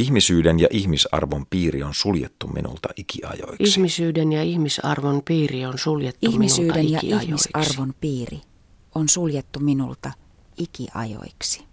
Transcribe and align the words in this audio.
Ihmisyyden 0.00 0.60
ja 0.60 0.68
ihmisarvon 0.70 1.46
piiri 1.50 1.82
on 1.82 1.94
suljettu 1.94 2.46
minulta 2.48 2.88
ikiajoiksi. 2.96 3.64
Ihmisyyden 3.64 4.32
ja 4.32 4.42
ihmisarvon 4.42 5.22
piiri 5.24 5.66
on 5.66 5.78
suljettu 5.78 6.30
Ihmisyyden 6.30 6.84
minulta 6.84 6.92
ja 6.92 6.98
ikiajoiksi. 6.98 7.48
ihmisarvon 7.54 7.94
piiri 8.00 8.40
on 8.94 9.08
suljettu 9.08 9.60
minulta 9.60 10.12
ikiajoiksi. 10.56 11.64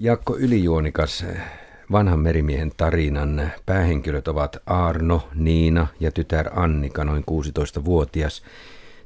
Jakko 0.00 0.36
Ylijuonikas, 0.36 1.24
vanhan 1.92 2.18
merimiehen 2.20 2.72
tarinan 2.76 3.50
päähenkilöt 3.66 4.28
ovat 4.28 4.56
Arno, 4.66 5.28
Niina 5.34 5.86
ja 6.00 6.12
tytär 6.12 6.60
Annika, 6.60 7.04
noin 7.04 7.24
16-vuotias. 7.30 8.42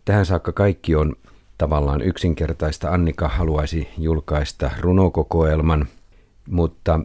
Tähän 0.05 0.27
saakka 0.27 0.53
kaikki 0.53 0.95
on 0.95 1.17
tavallaan 1.59 2.03
yksinkertaista. 2.03 2.91
Annika 2.91 3.29
haluaisi 3.29 3.89
julkaista 3.99 4.71
runokokoelman, 4.81 5.87
mutta 6.49 7.01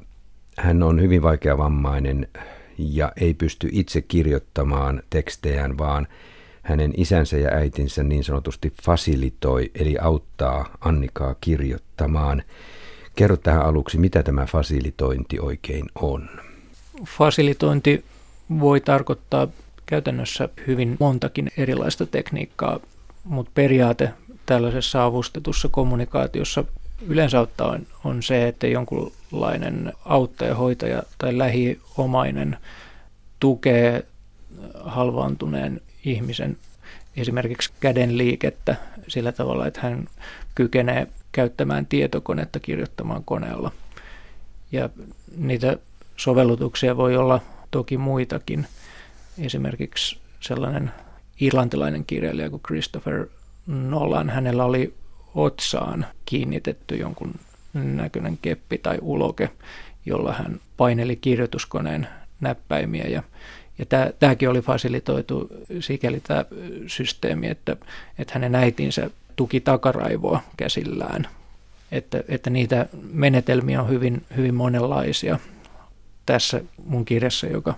hän 0.58 0.84
on 0.84 1.02
hyvin 1.02 1.22
vaikeavammainen 1.22 2.28
ja 2.78 3.12
ei 3.22 3.34
pysty 3.34 3.70
itse 3.72 4.02
kirjoittamaan 4.02 5.04
tekstejään, 5.10 5.78
vaan 5.78 6.08
hänen 6.62 6.94
isänsä 6.98 7.38
ja 7.38 7.50
äitinsä 7.50 8.04
niin 8.04 8.24
sanotusti 8.24 8.74
fasilitoi, 8.84 9.72
eli 9.76 9.98
auttaa 10.02 10.78
Annikaa 10.82 11.36
kirjoittamaan. 11.42 12.44
Kerro 13.16 13.38
tähän 13.38 13.66
aluksi, 13.66 13.98
mitä 13.98 14.24
tämä 14.24 14.46
fasilitointi 14.46 15.40
oikein 15.40 15.86
on? 15.96 16.30
Fasilitointi 17.06 18.04
voi 18.60 18.82
tarkoittaa 18.82 19.48
käytännössä 19.86 20.50
hyvin 20.68 20.98
montakin 21.00 21.52
erilaista 21.58 22.06
tekniikkaa, 22.06 22.80
mutta 23.24 23.52
periaate 23.54 24.10
tällaisessa 24.46 25.06
avustetussa 25.06 25.70
kommunikaatiossa 25.72 26.64
yleensä 27.08 27.40
ottaen 27.40 27.88
on 28.04 28.24
se, 28.24 28.48
että 28.48 28.68
jonkunlainen 28.68 29.94
auttaja, 30.06 30.56
hoitaja 30.56 31.04
tai 31.18 31.38
lähiomainen 31.38 32.58
tukee 33.40 34.06
halvaantuneen 34.84 35.82
ihmisen 36.06 36.58
esimerkiksi 37.18 37.72
käden 37.80 38.18
liikettä 38.18 38.76
sillä 39.08 39.32
tavalla, 39.32 39.68
että 39.68 39.80
hän 39.84 40.08
kykenee 40.56 41.08
käyttämään 41.32 41.86
tietokonetta 41.86 42.60
kirjoittamaan 42.60 43.24
koneella. 43.24 43.72
Ja 44.72 44.90
niitä 45.38 45.78
sovellutuksia 46.18 46.98
voi 46.98 47.18
olla 47.18 47.42
toki 47.72 47.98
muitakin. 47.98 48.68
Esimerkiksi 49.40 50.20
sellainen 50.40 50.92
irlantilainen 51.40 52.06
kirjailija 52.06 52.50
kuin 52.50 52.62
Christopher 52.62 53.28
Nolan, 53.68 54.30
hänellä 54.30 54.66
oli 54.66 54.94
otsaan 55.36 56.06
kiinnitetty 56.26 56.96
jonkun 56.96 57.34
näköinen 57.74 58.38
keppi 58.42 58.78
tai 58.78 58.98
uloke, 59.02 59.50
jolla 60.06 60.34
hän 60.34 60.60
paineli 60.78 61.16
kirjoituskoneen 61.16 62.08
näppäimiä 62.42 63.04
ja 63.08 63.24
ja 63.80 63.86
tämäkin 64.20 64.50
oli 64.50 64.62
fasilitoitu 64.62 65.50
sikäli 65.80 66.20
tämä 66.20 66.46
systeemi, 66.88 67.48
että, 67.48 67.76
että 68.20 68.34
hänen 68.34 68.56
äitinsä 68.56 69.10
tuki 69.36 69.60
takaraivoa 69.60 70.44
käsillään. 70.58 71.28
Että, 71.92 72.24
että 72.28 72.50
niitä 72.50 72.88
menetelmiä 73.12 73.82
on 73.82 73.90
hyvin, 73.90 74.26
hyvin 74.38 74.56
monenlaisia. 74.56 75.40
Tässä 76.26 76.62
mun 76.86 77.06
kirjassa, 77.06 77.48
joka, 77.48 77.74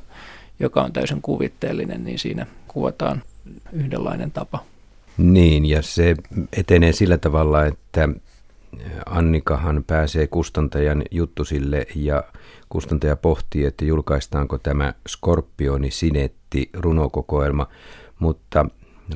joka 0.59 0.83
on 0.83 0.93
täysin 0.93 1.21
kuvitteellinen, 1.21 2.03
niin 2.03 2.19
siinä 2.19 2.45
kuvataan 2.67 3.23
yhdenlainen 3.73 4.31
tapa. 4.31 4.63
Niin, 5.17 5.65
ja 5.65 5.81
se 5.81 6.15
etenee 6.57 6.91
sillä 6.91 7.17
tavalla, 7.17 7.65
että 7.65 8.09
Annikahan 9.05 9.83
pääsee 9.87 10.27
kustantajan 10.27 11.03
juttusille 11.11 11.85
ja 11.95 12.23
kustantaja 12.69 13.15
pohtii, 13.15 13.65
että 13.65 13.85
julkaistaanko 13.85 14.57
tämä 14.57 14.93
Skorpioni 15.07 15.91
Sinetti 15.91 16.69
runokokoelma, 16.73 17.67
mutta 18.19 18.65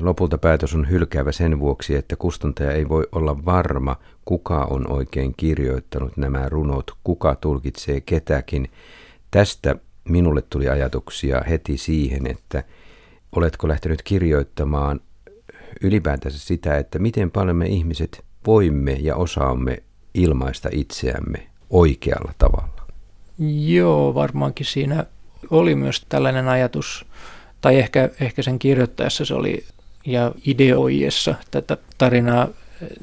lopulta 0.00 0.38
päätös 0.38 0.74
on 0.74 0.90
hylkäävä 0.90 1.32
sen 1.32 1.60
vuoksi, 1.60 1.96
että 1.96 2.16
kustantaja 2.16 2.72
ei 2.72 2.88
voi 2.88 3.08
olla 3.12 3.44
varma, 3.44 3.96
kuka 4.24 4.64
on 4.64 4.92
oikein 4.92 5.34
kirjoittanut 5.36 6.16
nämä 6.16 6.48
runot, 6.48 6.90
kuka 7.04 7.34
tulkitsee 7.34 8.00
ketäkin. 8.00 8.70
Tästä 9.30 9.76
minulle 10.04 10.42
tuli 10.42 10.68
ajatuksia 10.68 11.40
heti 11.48 11.78
siihen, 11.78 12.26
että 12.26 12.64
oletko 13.36 13.68
lähtenyt 13.68 14.02
kirjoittamaan 14.02 15.00
ylipäätänsä 15.82 16.38
sitä, 16.38 16.76
että 16.76 16.98
miten 16.98 17.30
paljon 17.30 17.56
me 17.56 17.66
ihmiset 17.66 18.24
voimme 18.46 18.92
ja 18.92 19.16
osaamme 19.16 19.82
ilmaista 20.14 20.68
itseämme 20.72 21.46
oikealla 21.70 22.32
tavalla. 22.38 22.82
Joo, 23.66 24.14
varmaankin 24.14 24.66
siinä 24.66 25.06
oli 25.50 25.74
myös 25.74 26.06
tällainen 26.08 26.48
ajatus, 26.48 27.06
tai 27.60 27.78
ehkä, 27.78 28.10
ehkä 28.20 28.42
sen 28.42 28.58
kirjoittaessa 28.58 29.24
se 29.24 29.34
oli, 29.34 29.64
ja 30.06 30.32
ideoijessa 30.46 31.34
tätä 31.50 31.76
tarinaa, 31.98 32.48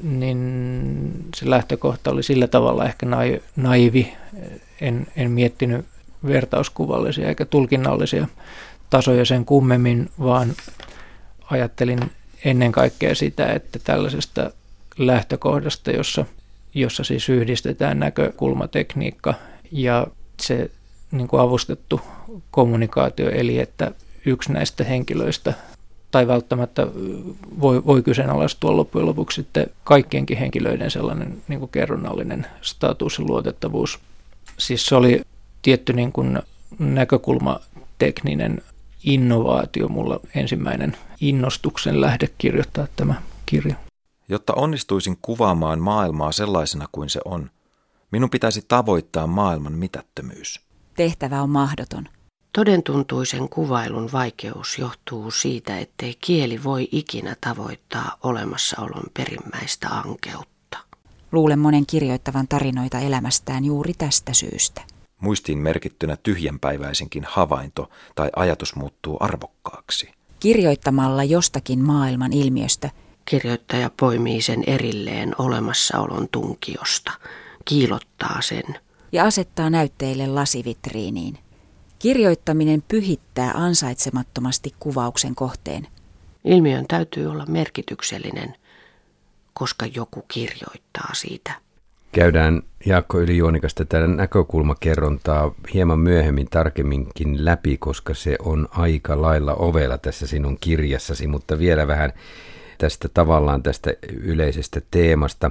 niin 0.02 1.12
se 1.36 1.50
lähtökohta 1.50 2.10
oli 2.10 2.22
sillä 2.22 2.46
tavalla 2.46 2.84
ehkä 2.84 3.06
naivi. 3.56 4.12
En, 4.80 5.06
en 5.16 5.30
miettinyt 5.30 5.86
vertauskuvallisia 6.26 7.28
eikä 7.28 7.44
tulkinnallisia 7.44 8.28
tasoja 8.90 9.24
sen 9.24 9.44
kummemmin, 9.44 10.10
vaan 10.20 10.52
ajattelin 11.50 12.00
ennen 12.44 12.72
kaikkea 12.72 13.14
sitä, 13.14 13.52
että 13.52 13.78
tällaisesta 13.84 14.50
lähtökohdasta, 14.98 15.90
jossa, 15.90 16.24
jossa 16.74 17.04
siis 17.04 17.28
yhdistetään 17.28 17.98
näkökulmatekniikka 17.98 19.34
ja 19.72 20.06
se 20.42 20.70
niin 21.12 21.28
kuin 21.28 21.40
avustettu 21.40 22.00
kommunikaatio, 22.50 23.30
eli 23.30 23.58
että 23.58 23.92
yksi 24.26 24.52
näistä 24.52 24.84
henkilöistä 24.84 25.54
tai 26.10 26.26
välttämättä 26.26 26.86
voi, 27.60 27.86
voi 27.86 28.02
kyseenalaistua 28.02 28.76
loppujen 28.76 29.06
lopuksi 29.06 29.34
sitten 29.34 29.66
kaikkienkin 29.84 30.38
henkilöiden 30.38 30.90
sellainen 30.90 31.42
niin 31.48 31.58
kuin 31.58 31.70
kerronnallinen 31.70 32.46
status 32.62 33.18
ja 33.18 33.24
luotettavuus. 33.24 33.98
Siis 34.58 34.86
se 34.86 34.96
oli 34.96 35.22
tietty 35.62 35.92
niin 35.92 36.12
kuin 36.12 36.38
näkökulmatekninen 36.78 38.62
innovaatio, 39.04 39.88
mulla 39.88 40.20
ensimmäinen 40.34 40.96
innostuksen 41.20 42.00
lähde 42.00 42.28
kirjoittaa 42.38 42.86
tämä 42.96 43.14
kirja. 43.46 43.74
Jotta 44.28 44.52
onnistuisin 44.54 45.18
kuvaamaan 45.22 45.80
maailmaa 45.80 46.32
sellaisena 46.32 46.86
kuin 46.92 47.10
se 47.10 47.20
on, 47.24 47.50
minun 48.10 48.30
pitäisi 48.30 48.64
tavoittaa 48.68 49.26
maailman 49.26 49.72
mitättömyys. 49.72 50.60
Tehtävä 50.96 51.42
on 51.42 51.50
mahdoton. 51.50 52.08
Todentuntuisen 52.52 53.48
kuvailun 53.48 54.12
vaikeus 54.12 54.78
johtuu 54.78 55.30
siitä, 55.30 55.78
ettei 55.78 56.14
kieli 56.20 56.64
voi 56.64 56.88
ikinä 56.92 57.36
tavoittaa 57.40 58.16
olemassaolon 58.22 59.04
perimmäistä 59.14 59.88
ankeutta. 59.88 60.78
Luulen 61.32 61.58
monen 61.58 61.86
kirjoittavan 61.86 62.48
tarinoita 62.48 62.98
elämästään 62.98 63.64
juuri 63.64 63.94
tästä 63.94 64.32
syystä. 64.32 64.82
Muistiin 65.20 65.58
merkittynä 65.58 66.16
tyhjänpäiväisenkin 66.16 67.24
havainto 67.28 67.90
tai 68.14 68.30
ajatus 68.36 68.76
muuttuu 68.76 69.16
arvokkaaksi. 69.20 70.19
Kirjoittamalla 70.40 71.24
jostakin 71.24 71.84
maailman 71.84 72.32
ilmiöstä 72.32 72.90
Kirjoittaja 73.24 73.90
poimii 74.00 74.42
sen 74.42 74.64
erilleen 74.66 75.34
olemassaolon 75.38 76.28
tunkiosta, 76.28 77.12
kiilottaa 77.64 78.42
sen. 78.42 78.78
ja 79.12 79.24
asettaa 79.24 79.70
näytteille 79.70 80.26
lasivitriiniin. 80.26 81.38
Kirjoittaminen 81.98 82.82
pyhittää 82.88 83.52
ansaitsemattomasti 83.54 84.74
kuvauksen 84.80 85.34
kohteen. 85.34 85.86
Ilmiön 86.44 86.86
täytyy 86.88 87.26
olla 87.26 87.46
merkityksellinen, 87.46 88.54
koska 89.52 89.86
joku 89.86 90.24
kirjoittaa 90.28 91.14
siitä. 91.14 91.52
Käydään 92.12 92.62
Jaakko 92.86 93.20
Ylijuonikasta 93.20 93.84
tätä 93.84 94.06
näkökulmakerrontaa 94.06 95.54
hieman 95.74 95.98
myöhemmin 95.98 96.46
tarkemminkin 96.50 97.44
läpi, 97.44 97.76
koska 97.76 98.14
se 98.14 98.36
on 98.42 98.68
aika 98.70 99.22
lailla 99.22 99.54
ovella 99.54 99.98
tässä 99.98 100.26
sinun 100.26 100.58
kirjassasi, 100.60 101.26
mutta 101.26 101.58
vielä 101.58 101.86
vähän 101.86 102.12
tästä 102.78 103.08
tavallaan 103.14 103.62
tästä 103.62 103.94
yleisestä 104.22 104.80
teemasta. 104.90 105.50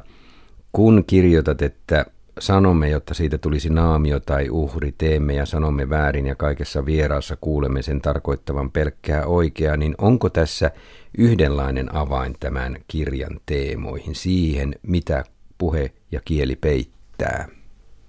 Kun 0.71 1.03
kirjoitat, 1.07 1.61
että 1.61 2.05
sanomme, 2.39 2.89
jotta 2.89 3.13
siitä 3.13 3.37
tulisi 3.37 3.69
naamio 3.69 4.19
tai 4.19 4.49
uhri, 4.49 4.93
teemme 4.97 5.33
ja 5.33 5.45
sanomme 5.45 5.89
väärin 5.89 6.25
ja 6.25 6.35
kaikessa 6.35 6.85
vieraassa 6.85 7.37
kuulemme 7.41 7.81
sen 7.81 8.01
tarkoittavan 8.01 8.71
pelkkää 8.71 9.25
oikeaa, 9.25 9.77
niin 9.77 9.95
onko 9.97 10.29
tässä 10.29 10.71
yhdenlainen 11.17 11.95
avain 11.95 12.35
tämän 12.39 12.77
kirjan 12.87 13.39
teemoihin 13.45 14.15
siihen, 14.15 14.75
mitä 14.81 15.23
puhe 15.59 15.91
ja 16.11 16.21
kieli 16.25 16.55
peittää? 16.55 17.47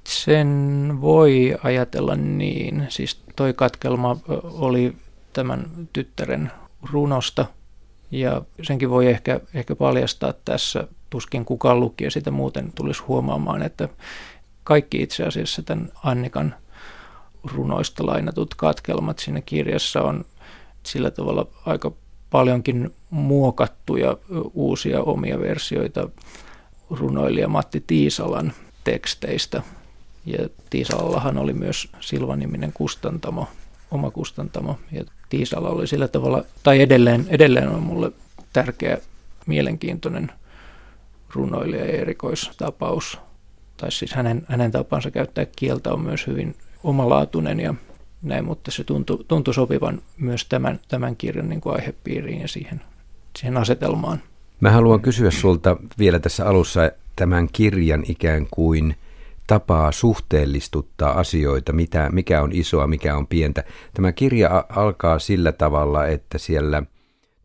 Sen 0.07 0.89
voi 1.01 1.57
ajatella 1.63 2.17
niin. 2.17 2.87
Siis 2.89 3.23
toi 3.37 3.55
katkelma 3.55 4.17
oli 4.43 4.97
tämän 5.33 5.89
tyttären 5.93 6.53
runosta 6.93 7.47
ja 8.11 8.43
senkin 8.63 8.91
voi 8.91 9.07
ehkä, 9.07 9.41
ehkä 9.55 9.77
paljastaa 9.77 10.33
tässä. 10.45 10.89
Tuskin 11.11 11.45
kukaan 11.45 11.81
lukija 11.81 12.11
sitä 12.11 12.31
muuten 12.31 12.73
tulisi 12.75 13.03
huomaamaan, 13.03 13.63
että 13.63 13.89
kaikki 14.65 15.03
itse 15.03 15.25
asiassa 15.25 15.63
tämän 15.63 15.93
Annikan 16.05 16.55
runoista 17.45 18.07
lainatut 18.07 18.55
katkelmat 18.55 19.19
siinä 19.19 19.41
kirjassa 19.41 20.03
on 20.03 20.25
sillä 20.83 21.11
tavalla 21.11 21.47
aika 21.67 21.93
paljonkin 22.31 22.95
muokattuja 23.11 24.17
uusia 24.55 25.03
omia 25.03 25.41
versioita 25.41 26.09
runoilija 26.91 27.49
Matti 27.49 27.85
Tiisalan 27.87 28.53
teksteistä. 28.85 29.63
Ja 30.27 30.49
Tiisalallahan 30.71 31.39
oli 31.39 31.53
myös 31.53 31.89
Silva-niminen 32.01 32.73
kustantamo, 32.73 33.49
oma 33.91 34.11
kustantamo. 34.11 34.79
Ja 34.93 35.05
Tiisala 35.29 35.69
oli 35.69 35.87
sillä 35.87 36.09
tavalla, 36.09 36.45
tai 36.63 36.81
edelleen, 36.81 37.27
edelleen 37.29 37.69
on 37.69 37.83
mulle 37.83 38.13
tärkeä, 38.53 38.99
mielenkiintoinen 39.47 40.33
runoilija 41.35 41.85
ja 41.85 41.93
erikoistapaus. 41.93 43.19
Tai 43.77 43.93
siis 43.93 44.13
hänen, 44.13 44.47
hänen 44.49 44.71
tapansa 44.71 45.11
käyttää 45.11 45.47
kieltä 45.57 45.93
on 45.93 46.01
myös 46.01 46.27
hyvin 46.27 46.57
omalaatuinen 46.85 47.61
ja 47.61 47.75
näin, 48.23 48.45
mutta 48.45 48.71
se 48.71 48.85
tuntui, 48.85 49.25
tuntui 49.29 49.55
sopivan 49.55 50.03
myös 50.19 50.45
tämän, 50.45 50.81
tämän 50.89 51.17
kirjan 51.17 51.49
niin 51.49 51.61
kuin 51.61 51.75
aihepiiriin 51.75 52.41
ja 52.41 52.49
siihen, 52.49 52.83
siihen 53.39 53.57
asetelmaan. 53.57 54.23
Mä 54.61 54.71
haluan 54.71 55.01
kysyä 55.01 55.31
sulta 55.31 55.77
vielä 55.99 56.19
tässä 56.19 56.47
alussa 56.47 56.91
tämän 57.17 57.49
kirjan 57.53 58.05
ikään 58.09 58.47
kuin 58.51 58.95
tapaa 59.47 59.93
suhteellistuttaa 59.93 61.19
asioita, 61.19 61.73
mitä, 61.73 62.09
mikä 62.13 62.43
on 62.43 62.51
isoa, 62.53 62.87
mikä 62.87 63.17
on 63.17 63.27
pientä. 63.27 63.65
Tämä 63.95 64.13
kirja 64.13 64.65
alkaa 64.69 65.19
sillä 65.19 65.53
tavalla, 65.53 66.07
että 66.07 66.39
siellä 66.39 66.83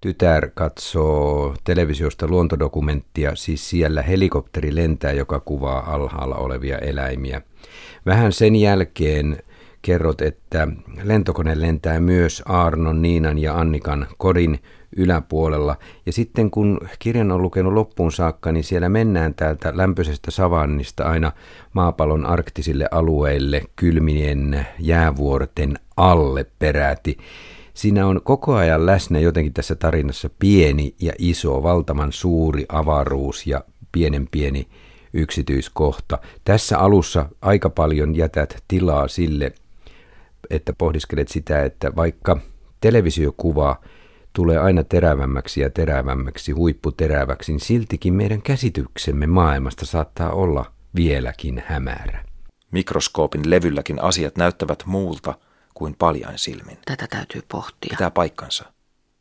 tytär 0.01 0.49
katsoo 0.53 1.55
televisiosta 1.63 2.27
luontodokumenttia, 2.27 3.35
siis 3.35 3.69
siellä 3.69 4.01
helikopteri 4.01 4.75
lentää, 4.75 5.11
joka 5.11 5.39
kuvaa 5.39 5.93
alhaalla 5.93 6.35
olevia 6.35 6.77
eläimiä. 6.77 7.41
Vähän 8.05 8.31
sen 8.31 8.55
jälkeen 8.55 9.37
kerrot, 9.81 10.21
että 10.21 10.67
lentokone 11.03 11.61
lentää 11.61 11.99
myös 11.99 12.43
Arnon, 12.45 13.01
Niinan 13.01 13.37
ja 13.37 13.59
Annikan 13.59 14.07
kodin 14.17 14.59
yläpuolella. 14.95 15.75
Ja 16.05 16.13
sitten 16.13 16.51
kun 16.51 16.79
kirjan 16.99 17.31
on 17.31 17.41
lukenut 17.41 17.73
loppuun 17.73 18.11
saakka, 18.11 18.51
niin 18.51 18.63
siellä 18.63 18.89
mennään 18.89 19.33
täältä 19.33 19.77
lämpöisestä 19.77 20.31
savannista 20.31 21.03
aina 21.03 21.31
maapallon 21.73 22.25
arktisille 22.25 22.87
alueille 22.91 23.61
kylmien 23.75 24.67
jäävuorten 24.79 25.79
alle 25.97 26.45
peräti. 26.59 27.17
Siinä 27.73 28.07
on 28.07 28.21
koko 28.23 28.55
ajan 28.55 28.85
läsnä 28.85 29.19
jotenkin 29.19 29.53
tässä 29.53 29.75
tarinassa 29.75 30.29
pieni 30.39 30.95
ja 31.01 31.13
iso, 31.19 31.63
valtavan 31.63 32.11
suuri 32.11 32.65
avaruus 32.69 33.47
ja 33.47 33.63
pienen 33.91 34.27
pieni 34.31 34.67
yksityiskohta. 35.13 36.17
Tässä 36.43 36.79
alussa 36.79 37.29
aika 37.41 37.69
paljon 37.69 38.15
jätät 38.15 38.63
tilaa 38.67 39.07
sille, 39.07 39.51
että 40.49 40.73
pohdiskelet 40.73 41.27
sitä, 41.27 41.63
että 41.63 41.95
vaikka 41.95 42.37
televisiokuva 42.81 43.81
tulee 44.35 44.57
aina 44.57 44.83
terävämmäksi 44.83 45.61
ja 45.61 45.69
terävämmäksi, 45.69 46.51
huipputeräväksi, 46.51 47.51
niin 47.51 47.59
siltikin 47.59 48.13
meidän 48.13 48.41
käsityksemme 48.41 49.27
maailmasta 49.27 49.85
saattaa 49.85 50.31
olla 50.31 50.71
vieläkin 50.95 51.63
hämärä. 51.67 52.25
Mikroskoopin 52.71 53.49
levylläkin 53.49 54.01
asiat 54.01 54.37
näyttävät 54.37 54.83
muulta 54.85 55.33
kuin 55.73 55.95
paljain 55.99 56.39
silmin. 56.39 56.77
Tätä 56.85 57.07
täytyy 57.07 57.41
pohtia. 57.51 57.89
Pitää 57.89 58.11
paikkansa. 58.11 58.65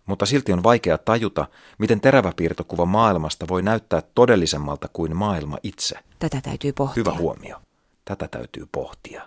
Mutta 0.06 0.26
silti 0.26 0.52
on 0.52 0.62
vaikea 0.62 0.98
tajuta, 0.98 1.48
miten 1.78 2.00
terävä 2.00 2.32
piirtokuva 2.36 2.84
maailmasta 2.84 3.48
voi 3.48 3.62
näyttää 3.62 4.02
todellisemmalta 4.14 4.88
kuin 4.92 5.16
maailma 5.16 5.58
itse. 5.62 5.96
Tätä 6.18 6.40
täytyy 6.40 6.72
pohtia. 6.72 7.00
Hyvä 7.00 7.14
huomio. 7.18 7.56
Tätä 8.04 8.28
täytyy 8.28 8.66
pohtia. 8.72 9.22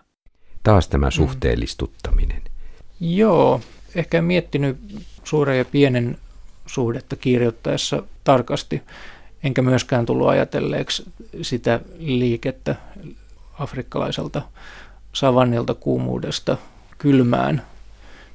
Taas 0.64 0.88
tämä 0.88 1.12
suhteellistuttaminen. 1.12 2.42
Mm. 2.42 2.52
Joo, 3.00 3.62
ehkä 3.96 4.22
miettinyt 4.22 4.78
suuren 5.24 5.58
ja 5.58 5.66
pienen 5.66 6.18
suhdetta 6.66 7.16
kirjoittaessa 7.16 8.04
tarkasti, 8.24 8.82
enkä 9.44 9.62
myöskään 9.62 10.06
tullut 10.06 10.28
ajatelleeksi 10.28 11.04
sitä 11.42 11.80
liikettä 12.00 12.76
afrikkalaiselta 13.60 14.42
savannilta 15.14 15.74
kuumuudesta 15.74 16.58
kylmään, 16.98 17.66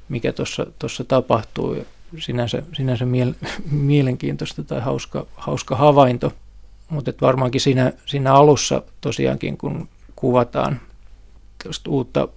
mikä 0.09 0.33
tuossa 0.79 1.03
tapahtuu. 1.07 1.77
Sinänsä, 2.19 2.63
sinänsä 2.73 3.05
miel, 3.05 3.33
mielenkiintoista 3.71 4.63
tai 4.63 4.81
hauska, 4.81 5.25
hauska 5.35 5.75
havainto, 5.75 6.33
mutta 6.89 7.13
varmaankin 7.21 7.61
siinä, 7.61 7.93
siinä 8.05 8.33
alussa 8.33 8.83
tosiaankin, 9.01 9.57
kun 9.57 9.89
kuvataan 10.15 10.79
uutta 11.87 12.27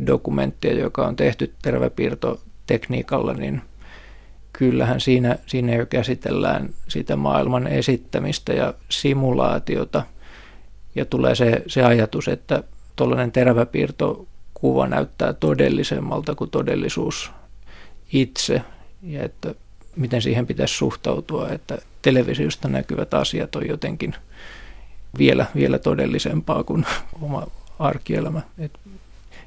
luontodokumenttia, 0.00 0.74
joka 0.74 1.06
on 1.06 1.16
tehty 1.16 1.54
tervepiirtotekniikalla, 1.62 3.34
niin 3.34 3.62
kyllähän 4.52 5.00
siinä, 5.00 5.36
siinä 5.46 5.74
jo 5.74 5.86
käsitellään 5.86 6.70
sitä 6.88 7.16
maailman 7.16 7.66
esittämistä 7.66 8.52
ja 8.52 8.74
simulaatiota. 8.88 10.02
Ja 10.94 11.04
tulee 11.04 11.34
se, 11.34 11.62
se 11.66 11.82
ajatus, 11.82 12.28
että 12.28 12.62
tuollainen 12.96 13.32
teräväpiirtokuva 13.32 14.86
näyttää 14.86 15.32
todellisemmalta 15.32 16.34
kuin 16.34 16.50
todellisuus 16.50 17.30
itse. 18.12 18.62
Ja 19.02 19.22
että 19.22 19.54
miten 19.96 20.22
siihen 20.22 20.46
pitäisi 20.46 20.74
suhtautua, 20.74 21.48
että 21.48 21.78
televisiosta 22.02 22.68
näkyvät 22.68 23.14
asiat 23.14 23.56
on 23.56 23.68
jotenkin 23.68 24.14
vielä, 25.18 25.46
vielä 25.54 25.78
todellisempaa 25.78 26.64
kuin 26.64 26.86
oma 27.22 27.46
arkielämä, 27.78 28.40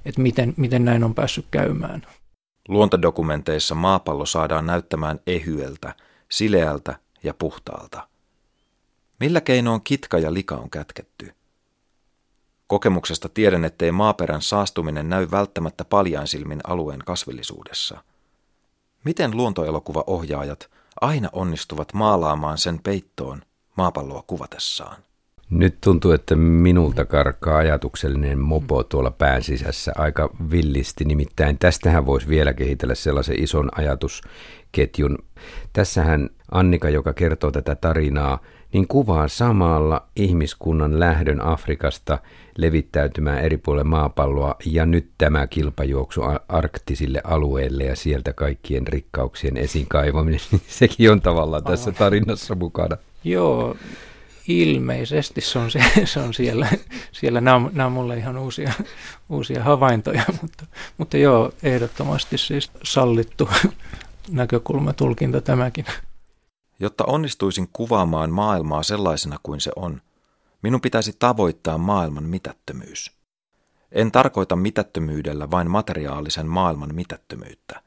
että 0.05 0.09
et 0.09 0.17
miten, 0.17 0.53
miten 0.57 0.85
näin 0.85 1.03
on 1.03 1.15
päässyt 1.15 1.45
käymään. 1.51 2.07
Luontodokumenteissa 2.67 3.75
maapallo 3.75 4.25
saadaan 4.25 4.65
näyttämään 4.65 5.19
ehyeltä, 5.27 5.95
sileältä 6.29 6.95
ja 7.23 7.33
puhtaalta. 7.33 8.07
Millä 9.19 9.41
keinoin 9.41 9.81
kitka 9.83 10.19
ja 10.19 10.33
lika 10.33 10.55
on 10.55 10.69
kätketty? 10.69 11.33
Kokemuksesta 12.67 13.29
tiedän, 13.29 13.65
ettei 13.65 13.91
maaperän 13.91 14.41
saastuminen 14.41 15.09
näy 15.09 15.27
välttämättä 15.31 15.85
silmin 16.27 16.59
alueen 16.67 16.99
kasvillisuudessa. 17.05 18.03
Miten 19.03 19.37
luontoelokuvaohjaajat 19.37 20.69
aina 21.01 21.29
onnistuvat 21.31 21.93
maalaamaan 21.93 22.57
sen 22.57 22.79
peittoon 22.79 23.41
maapalloa 23.77 24.23
kuvatessaan? 24.27 25.03
Nyt 25.49 25.81
tuntuu, 25.81 26.11
että 26.11 26.35
minulta 26.35 27.05
karkaa 27.05 27.57
ajatuksellinen 27.57 28.39
mopo 28.39 28.83
tuolla 28.83 29.11
pään 29.11 29.43
sisässä 29.43 29.91
aika 29.95 30.29
villisti. 30.51 31.05
Nimittäin 31.05 31.57
tästähän 31.57 32.05
voisi 32.05 32.27
vielä 32.27 32.53
kehitellä 32.53 32.95
sellaisen 32.95 33.43
ison 33.43 33.69
ajatusketjun. 33.75 35.17
Tässähän 35.73 36.29
Annika, 36.51 36.89
joka 36.89 37.13
kertoo 37.13 37.51
tätä 37.51 37.75
tarinaa, 37.75 38.39
niin 38.73 38.87
kuvaa 38.87 39.27
samalla 39.27 40.07
ihmiskunnan 40.15 40.99
lähdön 40.99 41.41
Afrikasta 41.41 42.17
levittäytymään 42.57 43.39
eri 43.39 43.57
puolille 43.57 43.83
maapalloa 43.83 44.55
ja 44.65 44.85
nyt 44.85 45.09
tämä 45.17 45.47
kilpajuoksu 45.47 46.21
arktisille 46.47 47.21
alueille 47.23 47.83
ja 47.83 47.95
sieltä 47.95 48.33
kaikkien 48.33 48.87
rikkauksien 48.87 49.57
esiin 49.57 49.87
kaivaminen, 49.89 50.39
niin 50.51 50.61
sekin 50.79 51.11
on 51.11 51.21
tavallaan 51.21 51.63
tässä 51.63 51.91
tarinassa 51.91 52.55
mukana. 52.55 52.97
Joo, 53.23 53.75
ilmeisesti 54.47 55.41
se 55.41 55.59
on, 55.59 55.71
se, 55.71 55.79
se 56.05 56.19
on 56.19 56.33
siellä. 56.33 56.67
siellä. 57.11 57.41
Nämä, 57.41 57.55
on, 57.55 57.69
nämä 57.73 57.87
on 57.87 57.93
mulle 57.93 58.17
ihan 58.17 58.37
uusia, 58.37 58.73
uusia 59.29 59.63
havaintoja, 59.63 60.23
mutta, 60.41 60.65
mutta 60.97 61.17
joo, 61.17 61.51
ehdottomasti 61.63 62.37
siis 62.37 62.71
sallittu 62.83 63.49
näkökulma, 64.29 64.93
tulkinta 64.93 65.41
tämäkin. 65.41 65.85
Jotta 66.79 67.03
onnistuisin 67.07 67.69
kuvaamaan 67.73 68.31
maailmaa 68.31 68.83
sellaisena 68.83 69.39
kuin 69.43 69.61
se 69.61 69.71
on, 69.75 70.01
minun 70.61 70.81
pitäisi 70.81 71.15
tavoittaa 71.19 71.77
maailman 71.77 72.23
mitättömyys. 72.23 73.11
En 73.91 74.11
tarkoita 74.11 74.55
mitättömyydellä 74.55 75.51
vain 75.51 75.71
materiaalisen 75.71 76.47
maailman 76.47 76.95
mitättömyyttä. 76.95 77.81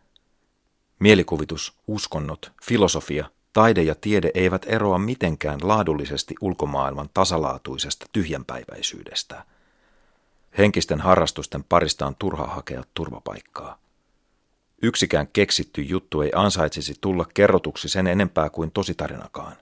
Mielikuvitus, 0.98 1.78
uskonnot, 1.86 2.52
filosofia 2.62 3.30
Taide 3.56 3.82
ja 3.82 3.94
tiede 3.94 4.30
eivät 4.34 4.66
eroa 4.68 4.98
mitenkään 4.98 5.60
laadullisesti 5.62 6.34
ulkomaailman 6.40 7.08
tasalaatuisesta 7.14 8.06
tyhjänpäiväisyydestä. 8.12 9.44
Henkisten 10.58 11.00
harrastusten 11.00 11.64
parista 11.64 12.06
on 12.06 12.14
turha 12.18 12.46
hakea 12.46 12.82
turvapaikkaa. 12.94 13.78
Yksikään 14.82 15.28
keksitty 15.32 15.82
juttu 15.82 16.20
ei 16.20 16.30
ansaitsisi 16.34 16.94
tulla 17.00 17.26
kerrotuksi 17.34 17.88
sen 17.88 18.06
enempää 18.06 18.50
kuin 18.50 18.70
tositarinakaan. 18.70 19.56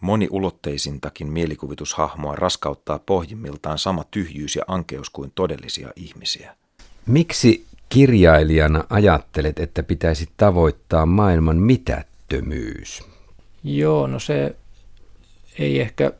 Moniulotteisintakin 0.00 1.32
mielikuvitushahmoa 1.32 2.36
raskauttaa 2.36 2.98
pohjimmiltaan 2.98 3.78
sama 3.78 4.04
tyhjyys 4.10 4.56
ja 4.56 4.62
ankeus 4.68 5.10
kuin 5.10 5.32
todellisia 5.34 5.88
ihmisiä. 5.96 6.56
Miksi 7.06 7.66
kirjailijana 7.88 8.84
ajattelet, 8.90 9.58
että 9.58 9.82
pitäisi 9.82 10.28
tavoittaa 10.36 11.06
maailman 11.06 11.56
mität? 11.56 12.15
Työttömyys? 12.28 13.02
Joo, 13.64 14.06
no 14.06 14.18
se 14.18 14.56
ei 15.58 15.80
ehkä 15.80 16.12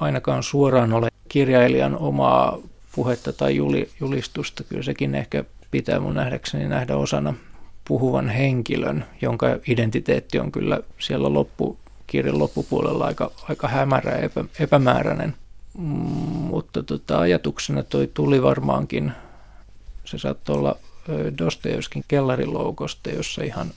ainakaan 0.00 0.42
suoraan 0.42 0.92
ole 0.92 1.08
kirjailijan 1.28 1.98
omaa 1.98 2.58
puhetta 2.94 3.32
tai 3.32 3.56
julistusta. 4.00 4.64
Kyllä 4.64 4.82
sekin 4.82 5.14
ehkä 5.14 5.44
pitää 5.70 6.00
mun 6.00 6.14
nähdäkseni 6.14 6.68
nähdä 6.68 6.96
osana 6.96 7.34
puhuvan 7.84 8.28
henkilön, 8.28 9.04
jonka 9.22 9.46
identiteetti 9.68 10.38
on 10.38 10.52
kyllä 10.52 10.80
siellä 10.98 11.32
loppu, 11.32 11.78
kirjan 12.06 12.38
loppupuolella 12.38 13.06
aika, 13.06 13.30
aika 13.48 13.68
hämärä 13.68 14.12
ja 14.12 14.18
epä, 14.18 14.44
epämääräinen. 14.60 15.34
Mutta 15.74 16.82
tota, 16.82 17.20
ajatuksena 17.20 17.82
toi 17.82 18.10
tuli 18.14 18.42
varmaankin, 18.42 19.12
se 20.04 20.18
saattoi 20.18 20.56
olla 20.56 20.76
Dostojevskin 21.38 22.04
kellariloukosta, 22.08 23.10
jossa 23.10 23.42
ihan, 23.42 23.70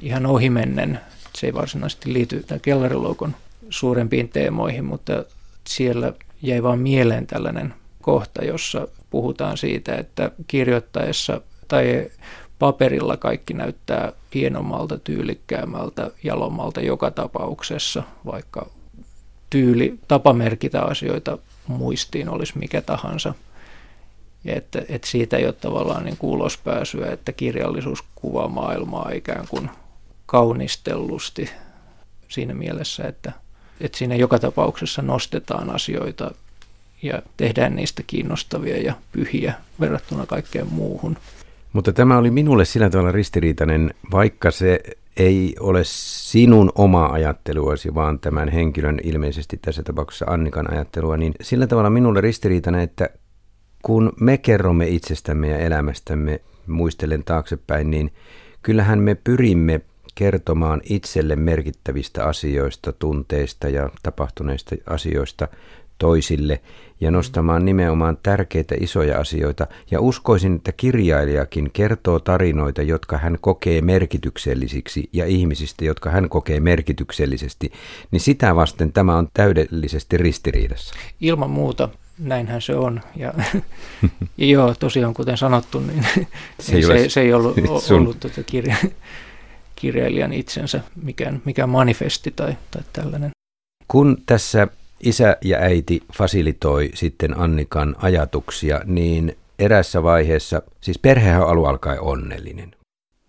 ihan 0.00 0.26
ohimennen, 0.26 1.00
se 1.34 1.46
ei 1.46 1.54
varsinaisesti 1.54 2.12
liity 2.12 2.42
tämän 2.42 2.60
kellariloukon 2.60 3.36
suurempiin 3.70 4.28
teemoihin, 4.28 4.84
mutta 4.84 5.24
siellä 5.66 6.12
jäi 6.42 6.62
vaan 6.62 6.78
mieleen 6.78 7.26
tällainen 7.26 7.74
kohta, 8.02 8.44
jossa 8.44 8.88
puhutaan 9.10 9.56
siitä, 9.56 9.94
että 9.94 10.30
kirjoittaessa 10.46 11.40
tai 11.68 12.10
paperilla 12.58 13.16
kaikki 13.16 13.54
näyttää 13.54 14.12
hienommalta, 14.34 14.98
tyylikkäämmältä, 14.98 16.10
jalommalta 16.22 16.80
joka 16.80 17.10
tapauksessa, 17.10 18.02
vaikka 18.26 18.70
tyyli, 19.50 19.98
tapa 20.08 20.32
merkitä 20.32 20.82
asioita 20.82 21.38
muistiin 21.66 22.28
olisi 22.28 22.58
mikä 22.58 22.80
tahansa. 22.80 23.34
Ja 24.44 24.56
että, 24.56 24.82
että 24.88 25.08
siitä 25.08 25.36
ei 25.36 25.46
ole 25.46 25.52
tavallaan 25.52 26.04
niin 26.04 26.16
kuin 26.16 26.30
ulospääsyä, 26.30 27.12
että 27.12 27.32
kirjallisuus 27.32 28.04
kuvaa 28.14 28.48
maailmaa 28.48 29.10
ikään 29.14 29.46
kuin 29.48 29.70
kaunistellusti 30.26 31.50
siinä 32.28 32.54
mielessä, 32.54 33.08
että, 33.08 33.32
että 33.80 33.98
siinä 33.98 34.14
joka 34.14 34.38
tapauksessa 34.38 35.02
nostetaan 35.02 35.74
asioita 35.74 36.34
ja 37.02 37.22
tehdään 37.36 37.76
niistä 37.76 38.02
kiinnostavia 38.06 38.82
ja 38.82 38.94
pyhiä 39.12 39.54
verrattuna 39.80 40.26
kaikkeen 40.26 40.66
muuhun. 40.70 41.16
Mutta 41.72 41.92
tämä 41.92 42.18
oli 42.18 42.30
minulle 42.30 42.64
sillä 42.64 42.90
tavalla 42.90 43.12
ristiriitainen, 43.12 43.94
vaikka 44.10 44.50
se 44.50 44.80
ei 45.16 45.54
ole 45.60 45.80
sinun 45.84 46.72
oma 46.74 47.06
ajatteluasi, 47.06 47.94
vaan 47.94 48.18
tämän 48.18 48.48
henkilön 48.48 48.98
ilmeisesti 49.02 49.58
tässä 49.62 49.82
tapauksessa 49.82 50.24
Annikan 50.28 50.72
ajattelua, 50.72 51.16
niin 51.16 51.34
sillä 51.40 51.66
tavalla 51.66 51.90
minulle 51.90 52.20
ristiriitainen, 52.20 52.80
että 52.80 53.08
kun 53.82 54.12
me 54.20 54.38
kerromme 54.38 54.88
itsestämme 54.88 55.48
ja 55.48 55.58
elämästämme, 55.58 56.40
muistellen 56.66 57.24
taaksepäin, 57.24 57.90
niin 57.90 58.12
kyllähän 58.62 58.98
me 58.98 59.14
pyrimme 59.14 59.80
kertomaan 60.16 60.80
itselle 60.84 61.36
merkittävistä 61.36 62.24
asioista, 62.24 62.92
tunteista 62.92 63.68
ja 63.68 63.90
tapahtuneista 64.02 64.76
asioista 64.86 65.48
toisille 65.98 66.60
ja 67.00 67.10
nostamaan 67.10 67.64
nimenomaan 67.64 68.18
tärkeitä 68.22 68.74
isoja 68.80 69.20
asioita. 69.20 69.66
Ja 69.90 70.00
uskoisin, 70.00 70.54
että 70.56 70.72
kirjailijakin 70.72 71.70
kertoo 71.72 72.18
tarinoita, 72.18 72.82
jotka 72.82 73.18
hän 73.18 73.38
kokee 73.40 73.80
merkityksellisiksi 73.80 75.08
ja 75.12 75.26
ihmisistä, 75.26 75.84
jotka 75.84 76.10
hän 76.10 76.28
kokee 76.28 76.60
merkityksellisesti, 76.60 77.72
niin 78.10 78.20
sitä 78.20 78.56
vasten 78.56 78.92
tämä 78.92 79.16
on 79.16 79.28
täydellisesti 79.34 80.16
ristiriidassa. 80.16 80.94
Ilman 81.20 81.50
muuta 81.50 81.88
näinhän 82.18 82.62
se 82.62 82.74
on. 82.74 83.00
Ja, 83.16 83.34
ja 84.38 84.46
joo, 84.52 84.74
tosiaan 84.74 85.14
kuten 85.14 85.36
sanottu, 85.36 85.80
niin 85.80 86.06
se 86.60 86.76
ei, 86.76 86.82
se, 86.82 87.08
se 87.08 87.20
ei 87.20 87.32
ollut, 87.32 87.56
ollut 87.90 88.20
tuota 88.20 88.42
kirja, 88.42 88.76
kirjailijan 89.76 90.32
itsensä 90.32 90.80
mikään, 91.02 91.42
mikään 91.44 91.68
manifesti 91.68 92.30
tai, 92.36 92.56
tai 92.70 92.82
tällainen. 92.92 93.30
Kun 93.88 94.22
tässä 94.26 94.68
isä 95.00 95.36
ja 95.44 95.58
äiti 95.58 96.02
fasilitoi 96.12 96.90
sitten 96.94 97.40
Annikan 97.40 97.96
ajatuksia, 97.98 98.80
niin 98.84 99.36
erässä 99.58 100.02
vaiheessa, 100.02 100.62
siis 100.80 100.98
perhehän 100.98 101.42
on 101.42 101.48
alun 101.48 101.68
alkaen 101.68 102.00
onnellinen. 102.00 102.74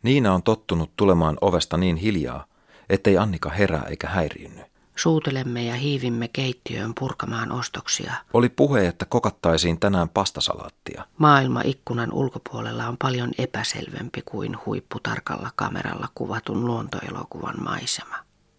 Niina 0.04 0.34
on 0.34 0.44
tottunut 0.44 0.92
tulemaan 0.96 1.38
ovesta 1.42 1.77
niin 1.77 1.96
hiljaa, 1.96 2.46
ettei 2.89 3.18
Annika 3.18 3.50
herää 3.50 3.84
eikä 3.89 4.08
häiriinny. 4.08 4.62
Suutelemme 4.98 5.63
ja 5.63 5.75
hiivimme 5.75 6.27
keittiöön 6.27 6.94
purkamaan 7.00 7.51
ostoksia. 7.51 8.13
Oli 8.34 8.50
puhe, 8.50 8.88
että 8.88 9.06
kokattaisiin 9.06 9.80
tänään 9.80 10.10
pastasalaattia. 10.10 11.06
Maailma 11.18 11.62
ikkunan 11.66 12.13
ulkopuolella 12.13 12.88
on 12.88 12.98
paljon 12.98 13.32
epäselvempi 13.38 14.22
kuin 14.25 14.58
huipputarkalla 14.66 15.50
kameralla 15.56 16.08
kuvatun 16.16 16.66
luontoelokuvan 16.66 17.63
maisema. 17.63 18.16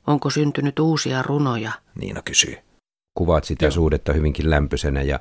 Onko 0.06 0.30
syntynyt 0.30 0.78
uusia 0.78 1.22
runoja? 1.22 1.72
Niina 1.94 2.22
kysyi. 2.22 2.58
Kuvaat 3.14 3.44
sitä 3.44 3.64
Joo. 3.64 3.70
suhdetta 3.70 4.12
hyvinkin 4.12 4.50
lämpöisenä 4.50 5.02
ja 5.02 5.20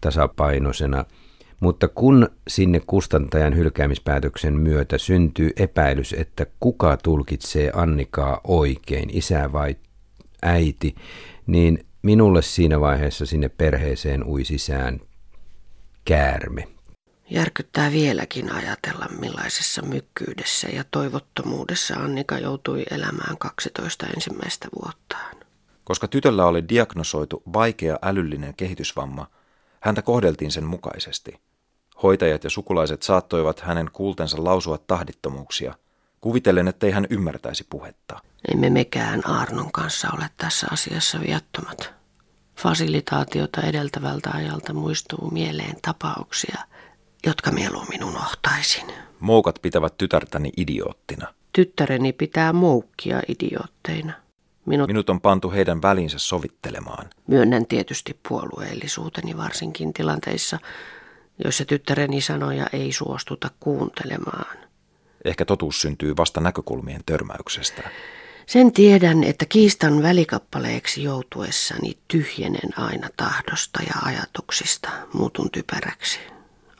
tasapainoisena. 0.00 1.04
Mutta 1.60 1.88
kun 1.88 2.28
sinne 2.48 2.80
kustantajan 2.86 3.56
hylkäämispäätöksen 3.56 4.54
myötä 4.54 4.98
syntyy 4.98 5.50
epäilys, 5.56 6.12
että 6.12 6.46
kuka 6.60 6.96
tulkitsee 6.96 7.70
Annikaa 7.74 8.40
oikein, 8.44 9.10
isä 9.12 9.52
vai 9.52 9.76
äiti, 10.44 10.94
niin 11.46 11.86
minulle 12.02 12.42
siinä 12.42 12.80
vaiheessa 12.80 13.26
sinne 13.26 13.48
perheeseen 13.48 14.24
ui 14.24 14.44
sisään 14.44 15.00
käärme. 16.04 16.68
Järkyttää 17.30 17.92
vieläkin 17.92 18.52
ajatella, 18.52 19.06
millaisessa 19.20 19.82
mykkyydessä 19.82 20.68
ja 20.68 20.84
toivottomuudessa 20.90 21.94
Annika 21.94 22.38
joutui 22.38 22.84
elämään 22.90 23.38
12 23.38 24.06
ensimmäistä 24.06 24.68
vuottaan. 24.82 25.36
Koska 25.84 26.08
tytöllä 26.08 26.46
oli 26.46 26.68
diagnosoitu 26.68 27.42
vaikea 27.52 27.98
älyllinen 28.02 28.54
kehitysvamma, 28.56 29.26
häntä 29.80 30.02
kohdeltiin 30.02 30.50
sen 30.50 30.64
mukaisesti. 30.64 31.40
Hoitajat 32.02 32.44
ja 32.44 32.50
sukulaiset 32.50 33.02
saattoivat 33.02 33.60
hänen 33.60 33.90
kuultensa 33.92 34.44
lausua 34.44 34.78
tahdittomuuksia, 34.78 35.74
kuvitellen, 36.24 36.68
ettei 36.68 36.90
hän 36.90 37.06
ymmärtäisi 37.10 37.66
puhetta. 37.70 38.20
Emme 38.52 38.70
mekään 38.70 39.26
Arnon 39.26 39.72
kanssa 39.72 40.08
ole 40.16 40.30
tässä 40.36 40.66
asiassa 40.70 41.20
viattomat. 41.20 41.92
Fasilitaatiota 42.56 43.60
edeltävältä 43.60 44.30
ajalta 44.34 44.72
muistuu 44.72 45.30
mieleen 45.30 45.76
tapauksia, 45.82 46.58
jotka 47.26 47.50
mieluummin 47.50 48.04
unohtaisin. 48.04 48.86
Moukat 49.20 49.58
pitävät 49.62 49.98
tytärtäni 49.98 50.52
idioottina. 50.56 51.34
Tyttäreni 51.52 52.12
pitää 52.12 52.52
moukkia 52.52 53.20
idiootteina. 53.28 54.12
Minut, 54.66 54.86
Minut 54.86 55.10
on 55.10 55.20
pantu 55.20 55.50
heidän 55.50 55.82
välinsä 55.82 56.18
sovittelemaan. 56.18 57.10
Myönnän 57.26 57.66
tietysti 57.66 58.18
puolueellisuuteni 58.28 59.36
varsinkin 59.36 59.92
tilanteissa, 59.92 60.58
joissa 61.44 61.64
tyttäreni 61.64 62.20
sanoja 62.20 62.66
ei 62.72 62.92
suostuta 62.92 63.50
kuuntelemaan. 63.60 64.63
Ehkä 65.24 65.44
totuus 65.44 65.80
syntyy 65.80 66.16
vasta 66.16 66.40
näkökulmien 66.40 67.00
törmäyksestä. 67.06 67.90
Sen 68.46 68.72
tiedän, 68.72 69.24
että 69.24 69.44
kiistan 69.48 70.02
välikappaleeksi 70.02 71.02
joutuessani 71.02 71.98
tyhjenen 72.08 72.78
aina 72.78 73.08
tahdosta 73.16 73.82
ja 73.82 73.94
ajatuksista, 74.02 74.90
muutun 75.12 75.50
typeräksi, 75.50 76.20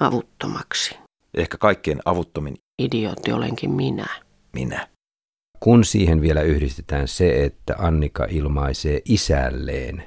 avuttomaksi. 0.00 0.96
Ehkä 1.34 1.58
kaikkien 1.58 2.00
avuttomin 2.04 2.54
idiootti 2.78 3.32
olenkin 3.32 3.70
minä. 3.70 4.06
Minä. 4.52 4.88
Kun 5.60 5.84
siihen 5.84 6.20
vielä 6.20 6.42
yhdistetään 6.42 7.08
se, 7.08 7.44
että 7.44 7.74
Annika 7.78 8.26
ilmaisee 8.30 9.00
isälleen 9.04 10.04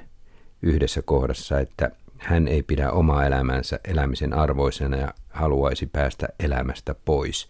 yhdessä 0.62 1.02
kohdassa, 1.02 1.60
että 1.60 1.90
hän 2.18 2.48
ei 2.48 2.62
pidä 2.62 2.90
omaa 2.90 3.26
elämänsä 3.26 3.80
elämisen 3.84 4.34
arvoisena 4.34 4.96
ja 4.96 5.14
haluaisi 5.28 5.86
päästä 5.86 6.28
elämästä 6.40 6.94
pois. 7.04 7.48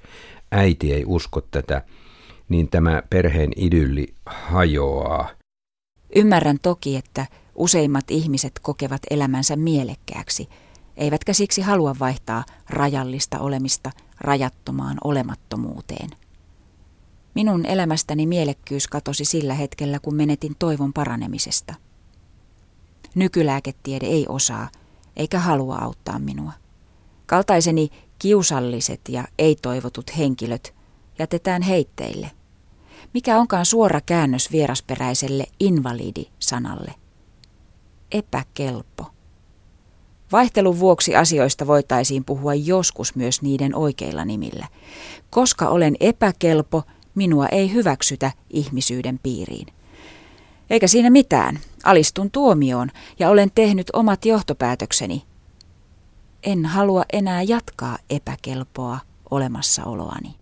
Äiti 0.52 0.92
ei 0.92 1.04
usko 1.06 1.40
tätä 1.40 1.82
niin 2.48 2.68
tämä 2.68 3.02
perheen 3.10 3.50
idylli 3.56 4.14
hajoaa. 4.26 5.30
Ymmärrän 6.16 6.58
toki, 6.62 6.96
että 6.96 7.26
useimmat 7.54 8.10
ihmiset 8.10 8.52
kokevat 8.62 9.02
elämänsä 9.10 9.56
mielekkääksi, 9.56 10.48
eivätkä 10.96 11.32
siksi 11.32 11.62
halua 11.62 11.96
vaihtaa 12.00 12.44
rajallista 12.70 13.38
olemista 13.38 13.90
rajattomaan 14.20 14.96
olemattomuuteen. 15.04 16.10
Minun 17.34 17.66
elämästäni 17.66 18.26
mielekkyys 18.26 18.88
katosi 18.88 19.24
sillä 19.24 19.54
hetkellä, 19.54 19.98
kun 19.98 20.14
menetin 20.14 20.52
toivon 20.58 20.92
paranemisesta. 20.92 21.74
Nykylääketiede 23.14 24.06
ei 24.06 24.26
osaa 24.28 24.68
eikä 25.16 25.38
halua 25.38 25.76
auttaa 25.76 26.18
minua. 26.18 26.52
Kaltaiseni 27.26 27.88
kiusalliset 28.18 29.00
ja 29.08 29.24
ei-toivotut 29.38 30.18
henkilöt 30.18 30.74
jätetään 31.18 31.62
heitteille. 31.62 32.30
Mikä 33.14 33.38
onkaan 33.38 33.66
suora 33.66 34.00
käännös 34.00 34.52
vierasperäiselle 34.52 35.44
invalidi-sanalle? 35.60 36.94
Epäkelpo. 38.12 39.06
Vaihtelun 40.32 40.78
vuoksi 40.78 41.16
asioista 41.16 41.66
voitaisiin 41.66 42.24
puhua 42.24 42.54
joskus 42.54 43.14
myös 43.14 43.42
niiden 43.42 43.74
oikeilla 43.74 44.24
nimillä. 44.24 44.66
Koska 45.30 45.68
olen 45.68 45.96
epäkelpo, 46.00 46.82
minua 47.14 47.46
ei 47.46 47.72
hyväksytä 47.72 48.32
ihmisyyden 48.50 49.18
piiriin. 49.22 49.66
Eikä 50.70 50.86
siinä 50.86 51.10
mitään. 51.10 51.58
Alistun 51.84 52.30
tuomioon 52.30 52.88
ja 53.18 53.28
olen 53.28 53.50
tehnyt 53.54 53.86
omat 53.92 54.24
johtopäätökseni. 54.24 55.22
En 56.42 56.64
halua 56.66 57.04
enää 57.12 57.42
jatkaa 57.42 57.98
epäkelpoa 58.10 58.98
olemassaoloani. 59.30 60.34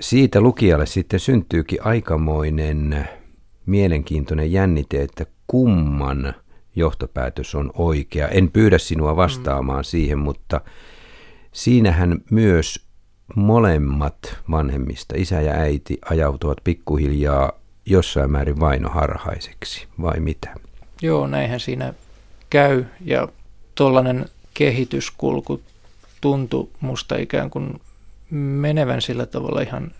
Siitä 0.00 0.40
lukijalle 0.40 0.86
sitten 0.86 1.20
syntyykin 1.20 1.86
aikamoinen 1.86 3.08
mielenkiintoinen 3.66 4.52
jännite, 4.52 5.02
että 5.02 5.26
kumman 5.46 6.34
johtopäätös 6.76 7.54
on 7.54 7.70
oikea. 7.74 8.28
En 8.28 8.50
pyydä 8.50 8.78
sinua 8.78 9.16
vastaamaan 9.16 9.80
mm. 9.80 9.84
siihen, 9.84 10.18
mutta 10.18 10.60
siinähän 11.52 12.18
myös 12.30 12.86
molemmat 13.36 14.36
vanhemmista, 14.50 15.14
isä 15.18 15.40
ja 15.40 15.52
äiti, 15.52 15.98
ajautuvat 16.10 16.58
pikkuhiljaa 16.64 17.52
jossain 17.86 18.30
määrin 18.30 18.60
vainoharhaiseksi, 18.60 19.88
vai 20.02 20.20
mitä? 20.20 20.54
Joo, 21.02 21.26
näinhän 21.26 21.60
siinä 21.60 21.94
käy, 22.50 22.84
ja 23.00 23.28
tuollainen 23.74 24.26
kehityskulku 24.54 25.60
tuntui 26.20 26.68
musta 26.80 27.16
ikään 27.16 27.50
kuin 27.50 27.80
menevän 28.30 29.02
sillä 29.02 29.26
tavalla 29.26 29.60
ihan 29.60 29.90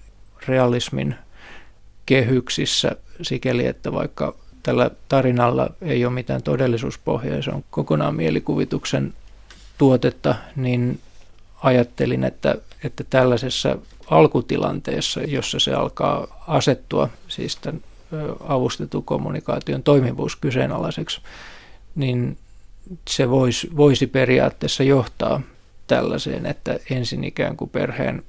realismin 0.49 1.15
kehyksissä. 2.07 2.97
Sikäli, 3.23 3.67
että 3.67 3.93
vaikka 3.93 4.35
tällä 4.63 4.91
tarinalla 5.09 5.71
ei 5.83 6.05
ole 6.05 6.15
mitään 6.15 6.43
todellisuuspohjaa, 6.43 7.43
se 7.43 7.51
on 7.51 7.65
kokonaan 7.71 8.15
mielikuvituksen 8.15 9.15
tuotetta, 9.79 10.35
niin 10.57 11.01
ajattelin, 11.63 12.25
että, 12.25 12.55
että 12.85 13.05
tällaisessa 13.11 13.79
alkutilanteessa, 14.07 15.21
jossa 15.21 15.59
se 15.59 15.75
alkaa 15.75 16.45
asettua, 16.49 17.09
siis 17.29 17.57
tämän 17.57 17.81
avustetun 18.40 19.04
kommunikaation 19.04 19.83
toimivuus 19.83 20.37
kyseenalaiseksi, 20.37 21.21
niin 21.94 22.38
se 23.11 23.30
voisi, 23.30 23.71
voisi 23.76 24.06
periaatteessa 24.06 24.83
johtaa 24.83 25.40
tällaiseen, 25.87 26.47
että 26.47 26.78
ensin 26.90 27.25
ikään 27.25 27.56
kuin 27.56 27.71
perheen 27.71 28.23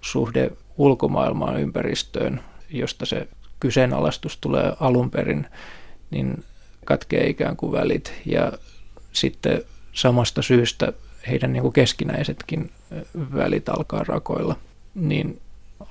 suhde 0.00 0.50
ulkomaailmaan 0.76 1.60
ympäristöön, 1.60 2.40
josta 2.70 3.06
se 3.06 3.28
kyseenalaistus 3.60 4.36
tulee 4.36 4.72
alun 4.80 5.10
perin, 5.10 5.46
niin 6.10 6.44
katkee 6.84 7.28
ikään 7.28 7.56
kuin 7.56 7.72
välit 7.72 8.12
ja 8.26 8.52
sitten 9.12 9.62
samasta 9.92 10.42
syystä 10.42 10.92
heidän 11.28 11.52
niin 11.52 11.62
kuin 11.62 11.72
keskinäisetkin 11.72 12.70
välit 13.34 13.68
alkaa 13.68 14.04
rakoilla, 14.04 14.56
niin 14.94 15.40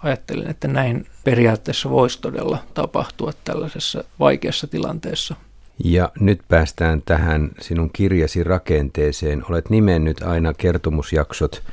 ajattelin, 0.03 0.47
että 0.47 0.67
näin 0.67 1.05
periaatteessa 1.23 1.89
voisi 1.89 2.21
todella 2.21 2.57
tapahtua 2.73 3.31
tällaisessa 3.43 4.03
vaikeassa 4.19 4.67
tilanteessa. 4.67 5.35
Ja 5.83 6.11
nyt 6.19 6.41
päästään 6.47 7.01
tähän 7.05 7.49
sinun 7.61 7.89
kirjasi 7.93 8.43
rakenteeseen. 8.43 9.43
Olet 9.49 9.69
nimennyt 9.69 10.23
aina 10.23 10.53
kertomusjaksot 10.53 11.63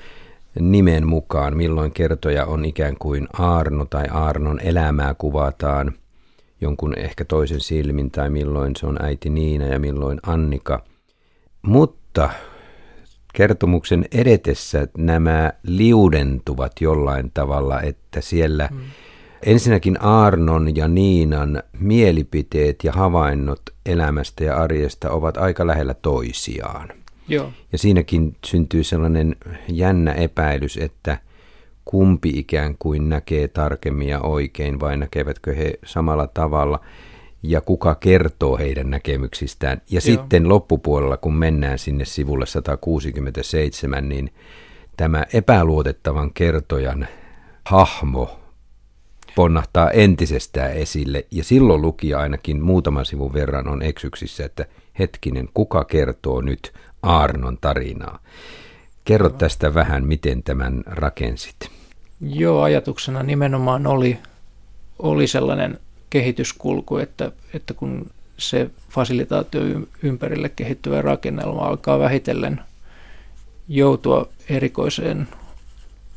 nimen 0.61 1.06
mukaan, 1.06 1.56
milloin 1.56 1.92
kertoja 1.92 2.46
on 2.46 2.64
ikään 2.64 2.96
kuin 2.99 3.28
Aarno 3.38 3.85
tai 3.85 4.04
Aarnon 4.11 4.61
elämää 4.61 5.14
kuvataan 5.14 5.92
jonkun 6.61 6.99
ehkä 6.99 7.25
toisen 7.25 7.61
silmin 7.61 8.11
tai 8.11 8.30
milloin 8.30 8.76
se 8.76 8.87
on 8.87 9.02
äiti 9.02 9.30
Niina 9.30 9.64
ja 9.66 9.78
milloin 9.78 10.20
Annika. 10.26 10.82
Mutta 11.62 12.30
kertomuksen 13.37 14.05
edetessä 14.12 14.88
nämä 14.99 15.52
liudentuvat 15.62 16.73
jollain 16.81 17.31
tavalla, 17.35 17.83
että 17.83 18.21
siellä 18.21 18.69
mm. 18.73 18.78
ensinnäkin 19.47 19.97
Aarnon 20.00 20.76
ja 20.76 20.88
Niinan 20.88 21.62
mielipiteet 21.81 22.85
ja 22.85 22.93
havainnot 22.93 23.61
elämästä 23.87 24.45
ja 24.45 24.57
arjesta 24.57 25.11
ovat 25.11 25.37
aika 25.37 25.66
lähellä 25.66 25.95
toisiaan. 25.95 26.88
Joo. 27.28 27.52
Ja 27.73 27.78
siinäkin 27.78 28.37
syntyy 28.47 28.85
sellainen 28.85 29.37
jännä 29.69 30.12
epäilys, 30.12 30.76
että 30.76 31.19
kumpi 31.85 32.28
ikään 32.28 32.76
kuin 32.78 33.09
näkee 33.09 33.49
tarkemmin 33.49 34.09
ja 34.09 34.21
oikein 34.21 34.81
vai 34.81 34.96
näkevätkö 34.96 35.55
he 35.55 35.75
samalla 35.85 36.27
tavalla 36.27 36.81
ja 37.50 37.61
kuka 37.61 37.94
kertoo 37.94 38.59
heidän 38.59 38.90
näkemyksistään. 38.90 39.82
Ja 39.90 39.94
Joo. 39.94 40.00
sitten 40.00 40.48
loppupuolella, 40.48 41.16
kun 41.16 41.35
mennään 41.35 41.78
sinne 41.78 42.04
sivulle 42.04 42.46
167, 42.46 44.09
niin 44.09 44.32
tämä 44.96 45.24
epäluotettavan 45.32 46.32
kertojan 46.32 47.09
hahmo 47.64 48.38
ponnahtaa 49.35 49.90
entisestään 49.90 50.72
esille. 50.72 51.26
Ja 51.30 51.44
silloin 51.44 51.82
lukija 51.82 52.18
ainakin 52.18 52.62
muutaman 52.62 53.06
sivun 53.06 53.32
verran 53.32 53.68
on 53.68 53.82
eksyksissä, 53.82 54.44
että 54.44 54.66
hetkinen, 54.98 55.48
kuka 55.54 55.85
kertoo 55.85 56.40
nyt 56.40 56.72
Aarnon 57.02 57.59
tarinaa. 57.61 58.18
Kerro 59.04 59.30
tästä 59.30 59.74
vähän, 59.74 60.06
miten 60.06 60.42
tämän 60.42 60.82
rakensit. 60.87 61.56
Joo, 62.20 62.62
ajatuksena 62.62 63.22
nimenomaan 63.22 63.87
oli, 63.87 64.18
oli 64.98 65.26
sellainen 65.26 65.78
kehityskulku, 66.16 66.96
että, 66.96 67.33
että 67.55 67.74
kun 67.74 68.11
se 68.38 68.70
fasilitaatio 68.88 69.62
ympärille 70.02 70.48
kehittyvä 70.48 71.02
rakennelma 71.02 71.62
alkaa 71.62 71.98
vähitellen 71.98 72.61
joutua 73.68 74.29
erikoiseen 74.48 75.29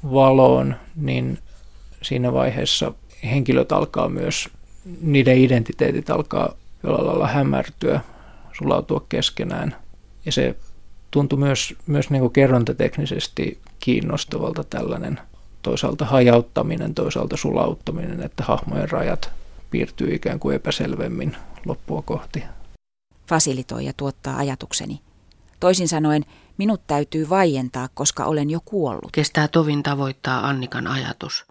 valoon, 0.03 0.75
niin 0.95 1.37
siinä 2.01 2.33
vaiheessa 2.33 2.93
henkilöt 3.23 3.71
alkaa 3.71 4.09
myös, 4.09 4.49
niiden 5.01 5.37
identiteetit 5.37 6.09
alkaa 6.09 6.53
jollain 6.83 7.07
lailla 7.07 7.27
hämärtyä, 7.27 8.01
sulautua 8.57 9.05
keskenään. 9.09 9.75
Ja 10.25 10.31
se 10.31 10.55
tuntui 11.11 11.39
myös, 11.39 11.75
myös 11.87 12.09
niin 12.09 12.21
kuin 12.21 12.33
kerrontateknisesti 12.33 13.59
kiinnostavalta 13.79 14.63
tällainen 14.63 15.19
toisaalta 15.61 16.05
hajauttaminen, 16.05 16.93
toisaalta 16.93 17.37
sulauttaminen, 17.37 18.21
että 18.21 18.43
hahmojen 18.43 18.91
rajat 18.91 19.38
piirtyy 19.69 20.15
ikään 20.15 20.39
kuin 20.39 20.55
epäselvemmin 20.55 21.35
loppua 21.65 22.01
kohti. 22.01 22.43
Fasilitoija 23.27 23.93
tuottaa 23.97 24.37
ajatukseni. 24.37 25.01
Toisin 25.59 25.87
sanoen, 25.87 26.25
minut 26.57 26.87
täytyy 26.87 27.29
vaientaa, 27.29 27.89
koska 27.93 28.25
olen 28.25 28.49
jo 28.49 28.59
kuollut. 28.65 29.11
Kestää 29.11 29.47
tovin 29.47 29.83
tavoittaa 29.83 30.47
Annikan 30.47 30.87
ajatus. 30.87 31.45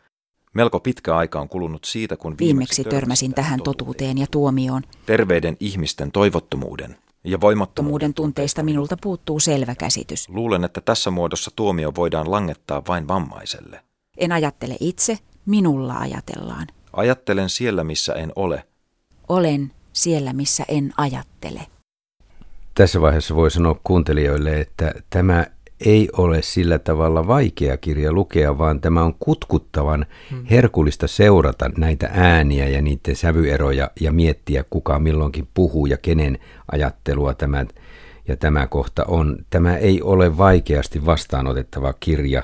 Melko 0.55 0.81
pitkä 0.81 1.17
aika 1.17 1.41
on 1.41 1.49
kulunut 1.49 1.85
siitä, 1.85 2.17
kun 2.17 2.35
viimeksi, 2.39 2.77
viimeksi 2.77 2.85
törmäsin 2.85 3.35
tähän 3.35 3.63
totuuteen 3.63 4.19
ja 4.19 4.27
tuomioon. 4.31 4.83
Terveiden 5.07 5.57
ihmisten 5.61 6.13
toivottomuuden 6.13 6.97
ja 7.25 7.41
voimattomuuden 7.41 8.15
tunteista 8.15 8.63
minulta 8.63 8.97
puuttuu 9.03 9.41
selvä 9.41 9.75
käsitys. 9.75 10.29
Luulen, 10.29 10.65
että 10.65 10.81
tässä 10.81 11.11
muodossa 11.11 11.51
tuomio 11.57 11.93
voidaan 11.97 12.31
langettaa 12.31 12.83
vain 12.89 13.09
vammaiselle. 13.09 13.85
En 14.17 14.33
ajattele 14.33 14.77
itse, 14.81 15.19
minulla 15.47 15.95
ajatellaan. 15.95 16.67
Ajattelen 16.99 17.49
siellä, 17.49 17.85
missä 17.85 18.13
en 18.13 18.33
ole. 18.37 18.65
Olen 19.29 19.73
siellä, 19.93 20.33
missä 20.33 20.65
en 20.69 20.93
ajattele. 20.97 21.61
Tässä 22.75 23.01
vaiheessa 23.01 23.37
voi 23.37 23.51
sanoa 23.51 23.81
kuuntelijoille, 23.85 24.61
että 24.61 24.95
tämä 25.11 25.47
ei 25.81 26.09
ole 26.13 26.43
sillä 26.43 26.79
tavalla 26.79 27.27
vaikea 27.27 27.77
kirja 27.77 28.13
lukea, 28.13 28.59
vaan 28.59 28.81
tämä 28.81 29.03
on 29.03 29.15
kutkuttavan 29.19 30.07
hmm. 30.31 30.45
herkullista 30.51 31.07
seurata 31.07 31.71
näitä 31.77 32.11
ääniä 32.13 32.69
ja 32.69 32.83
niiden 32.83 33.17
sävyeroja 33.17 33.91
ja 34.01 34.13
miettiä, 34.13 34.65
kuka 34.71 34.99
milloinkin 34.99 35.49
puhuu 35.55 35.87
ja 35.87 35.97
kenen 35.97 36.39
ajattelua 36.73 37.35
tämä 37.35 37.67
ja 38.29 38.37
tämä 38.37 38.67
kohta 38.67 39.05
on. 39.05 39.37
Tämä 39.51 39.77
ei 39.77 40.03
ole 40.03 40.39
vaikeasti 40.39 41.07
vastaanotettava 41.07 41.93
kirja, 42.01 42.43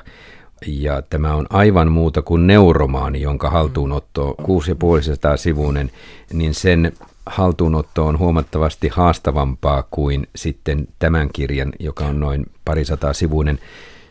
ja 0.66 1.03
tämä 1.03 1.35
on 1.35 1.46
aivan 1.50 1.92
muuta 1.92 2.22
kuin 2.22 2.46
neuromaani, 2.46 3.20
jonka 3.20 3.50
haltuunotto 3.50 4.35
6500 4.42 5.37
sivuinen, 5.37 5.90
niin 6.33 6.55
sen 6.55 6.92
haltuunotto 7.27 8.07
on 8.07 8.18
huomattavasti 8.18 8.88
haastavampaa 8.88 9.85
kuin 9.90 10.29
sitten 10.37 10.88
tämän 10.98 11.29
kirjan, 11.33 11.72
joka 11.79 12.07
on 12.07 12.20
noin 12.20 12.46
parisataa 12.64 13.12
sivuinen. 13.12 13.59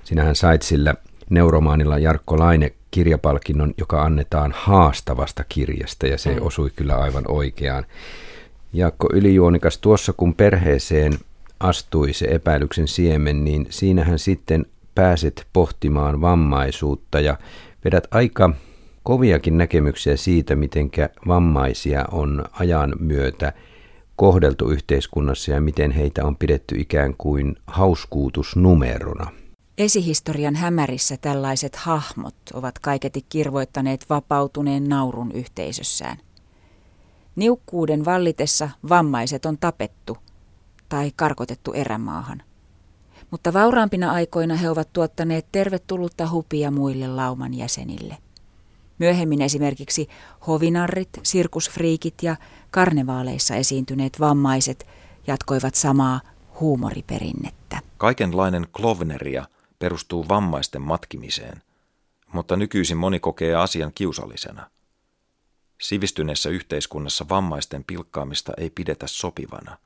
Sinähän 0.03 0.35
sait 0.35 0.61
sillä 0.61 0.95
neuromaanilla 1.29 1.97
Jarkko 1.97 2.39
Laine 2.39 2.71
kirjapalkinnon, 2.91 3.73
joka 3.77 4.03
annetaan 4.03 4.53
haastavasta 4.57 5.43
kirjasta 5.49 6.07
ja 6.07 6.17
se 6.17 6.29
mm. 6.29 6.45
osui 6.45 6.69
kyllä 6.75 6.95
aivan 6.95 7.23
oikeaan. 7.27 7.85
Jaakko 8.73 9.09
Ylijuonikas, 9.13 9.77
tuossa 9.77 10.13
kun 10.13 10.33
perheeseen 10.33 11.13
astui 11.59 12.13
se 12.13 12.25
epäilyksen 12.25 12.87
siemen, 12.87 13.43
niin 13.43 13.67
siinähän 13.69 14.19
sitten 14.19 14.65
pääset 14.95 15.47
pohtimaan 15.53 16.21
vammaisuutta 16.21 17.19
ja 17.19 17.37
vedät 17.85 18.07
aika 18.11 18.53
koviakin 19.03 19.57
näkemyksiä 19.57 20.17
siitä, 20.17 20.55
miten 20.55 20.91
vammaisia 21.27 22.05
on 22.11 22.45
ajan 22.51 22.95
myötä 22.99 23.53
kohdeltu 24.15 24.69
yhteiskunnassa 24.69 25.51
ja 25.51 25.61
miten 25.61 25.91
heitä 25.91 26.25
on 26.25 26.35
pidetty 26.35 26.75
ikään 26.79 27.15
kuin 27.17 27.55
hauskuutusnumerona. 27.67 29.31
Esihistorian 29.77 30.55
hämärissä 30.55 31.17
tällaiset 31.17 31.75
hahmot 31.75 32.35
ovat 32.53 32.79
kaiketi 32.79 33.25
kirvoittaneet 33.29 34.05
vapautuneen 34.09 34.89
naurun 34.89 35.31
yhteisössään. 35.31 36.17
Niukkuuden 37.35 38.05
vallitessa 38.05 38.69
vammaiset 38.89 39.45
on 39.45 39.57
tapettu 39.57 40.17
tai 40.89 41.11
karkotettu 41.15 41.73
erämaahan– 41.73 42.43
mutta 43.33 43.53
vauraampina 43.53 44.11
aikoina 44.11 44.55
he 44.55 44.69
ovat 44.69 44.93
tuottaneet 44.93 45.45
tervetullutta 45.51 46.29
hupia 46.29 46.71
muille 46.71 47.07
lauman 47.07 47.53
jäsenille. 47.53 48.17
Myöhemmin 48.99 49.41
esimerkiksi 49.41 50.09
hovinarrit, 50.47 51.09
sirkusfriikit 51.23 52.13
ja 52.21 52.35
karnevaaleissa 52.71 53.55
esiintyneet 53.55 54.19
vammaiset 54.19 54.87
jatkoivat 55.27 55.75
samaa 55.75 56.21
huumoriperinnettä. 56.59 57.79
Kaikenlainen 57.97 58.67
klovneria 58.73 59.47
perustuu 59.79 60.25
vammaisten 60.29 60.81
matkimiseen, 60.81 61.61
mutta 62.33 62.55
nykyisin 62.55 62.97
moni 62.97 63.19
kokee 63.19 63.55
asian 63.55 63.91
kiusallisena. 63.95 64.69
Sivistyneessä 65.81 66.49
yhteiskunnassa 66.49 67.25
vammaisten 67.29 67.83
pilkkaamista 67.83 68.51
ei 68.57 68.69
pidetä 68.69 69.07
sopivana. 69.07 69.77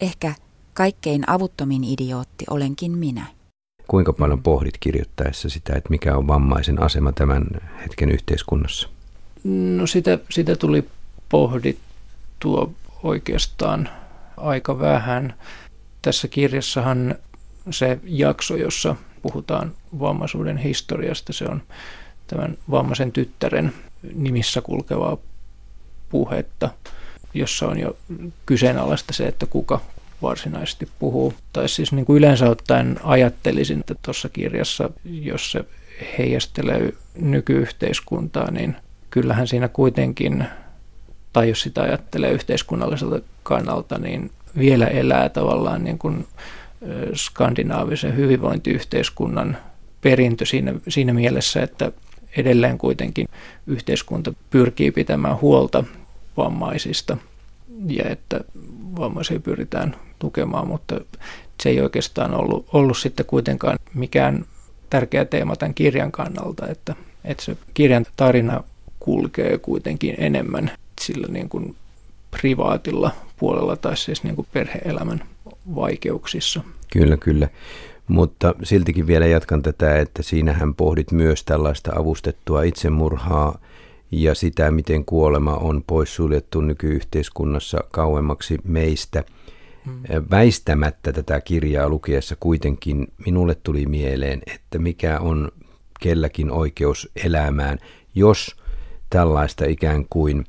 Ehkä 0.00 0.34
kaikkein 0.74 1.30
avuttomin 1.30 1.84
idiootti 1.84 2.44
olenkin 2.50 2.98
minä. 2.98 3.26
Kuinka 3.88 4.12
paljon 4.12 4.42
pohdit 4.42 4.78
kirjoittaessa 4.80 5.48
sitä, 5.48 5.72
että 5.76 5.90
mikä 5.90 6.16
on 6.16 6.26
vammaisen 6.26 6.82
asema 6.82 7.12
tämän 7.12 7.46
hetken 7.82 8.10
yhteiskunnassa? 8.10 8.88
No 9.44 9.86
sitä, 9.86 10.18
sitä 10.30 10.56
tuli 10.56 10.88
pohdittua 11.28 12.70
oikeastaan 13.02 13.88
aika 14.36 14.78
vähän. 14.78 15.34
Tässä 16.02 16.28
kirjassahan 16.28 17.14
se 17.70 17.98
jakso, 18.04 18.56
jossa 18.56 18.96
puhutaan 19.22 19.72
vammaisuuden 20.00 20.56
historiasta, 20.56 21.32
se 21.32 21.44
on 21.44 21.62
tämän 22.26 22.58
vammaisen 22.70 23.12
tyttären 23.12 23.72
nimissä 24.14 24.60
kulkevaa 24.60 25.16
puhetta, 26.08 26.70
jossa 27.34 27.68
on 27.68 27.78
jo 27.78 27.96
kyseenalaista 28.46 29.12
se, 29.12 29.26
että 29.26 29.46
kuka 29.46 29.80
varsinaisesti 30.22 30.88
puhuu. 30.98 31.34
Tai 31.52 31.68
siis 31.68 31.92
niin 31.92 32.06
kuin 32.06 32.16
yleensä 32.16 32.50
ottaen 32.50 33.00
ajattelisin, 33.02 33.80
että 33.80 33.94
tuossa 34.02 34.28
kirjassa, 34.28 34.90
jos 35.04 35.52
se 35.52 35.64
heijastelee 36.18 36.92
nykyyhteiskuntaa, 37.14 38.50
niin 38.50 38.76
kyllähän 39.10 39.48
siinä 39.48 39.68
kuitenkin, 39.68 40.44
tai 41.32 41.48
jos 41.48 41.60
sitä 41.60 41.82
ajattelee 41.82 42.30
yhteiskunnalliselta 42.30 43.20
kannalta, 43.42 43.98
niin 43.98 44.30
vielä 44.58 44.86
elää 44.86 45.28
tavallaan 45.28 45.84
niin 45.84 45.98
kuin 45.98 46.26
skandinaavisen 47.14 48.16
hyvinvointiyhteiskunnan 48.16 49.56
perintö 50.00 50.46
siinä, 50.46 50.74
siinä 50.88 51.12
mielessä, 51.12 51.62
että 51.62 51.92
edelleen 52.36 52.78
kuitenkin 52.78 53.28
yhteiskunta 53.66 54.34
pyrkii 54.50 54.90
pitämään 54.90 55.40
huolta 55.40 55.84
vammaisista 56.36 57.16
ja 57.86 58.04
että 58.08 58.40
vammaisia 58.96 59.40
pyritään 59.40 59.96
tukemaan, 60.20 60.66
mutta 60.66 61.00
se 61.62 61.68
ei 61.68 61.80
oikeastaan 61.80 62.34
ollut, 62.34 62.66
ollut 62.72 62.98
sitten 62.98 63.26
kuitenkaan 63.26 63.78
mikään 63.94 64.44
tärkeä 64.90 65.24
teema 65.24 65.56
tämän 65.56 65.74
kirjan 65.74 66.12
kannalta, 66.12 66.66
että, 66.68 66.94
että 67.24 67.44
se 67.44 67.56
kirjan 67.74 68.06
tarina 68.16 68.64
kulkee 69.00 69.58
kuitenkin 69.58 70.14
enemmän 70.18 70.70
sillä 71.00 71.26
niin 71.30 71.48
kuin 71.48 71.76
privaatilla 72.30 73.10
puolella 73.36 73.76
tai 73.76 73.96
siis 73.96 74.24
niin 74.24 74.36
kuin 74.36 74.48
perheelämän 74.52 75.24
vaikeuksissa. 75.74 76.60
Kyllä, 76.92 77.16
kyllä. 77.16 77.48
Mutta 78.08 78.54
siltikin 78.62 79.06
vielä 79.06 79.26
jatkan 79.26 79.62
tätä, 79.62 79.98
että 79.98 80.22
siinähän 80.22 80.74
pohdit 80.74 81.12
myös 81.12 81.44
tällaista 81.44 81.92
avustettua 81.96 82.62
itsemurhaa 82.62 83.58
ja 84.10 84.34
sitä, 84.34 84.70
miten 84.70 85.04
kuolema 85.04 85.54
on 85.54 85.82
poissuljettu 85.86 86.60
nykyyhteiskunnassa 86.60 87.78
kauemmaksi 87.90 88.58
meistä. 88.64 89.24
Mm. 89.86 90.02
Väistämättä 90.30 91.12
tätä 91.12 91.40
kirjaa 91.40 91.88
lukiessa 91.88 92.36
kuitenkin 92.40 93.12
minulle 93.26 93.54
tuli 93.54 93.86
mieleen, 93.86 94.42
että 94.54 94.78
mikä 94.78 95.20
on 95.20 95.52
kelläkin 96.00 96.50
oikeus 96.50 97.10
elämään, 97.24 97.78
jos 98.14 98.56
tällaista 99.10 99.64
ikään 99.64 100.06
kuin 100.10 100.44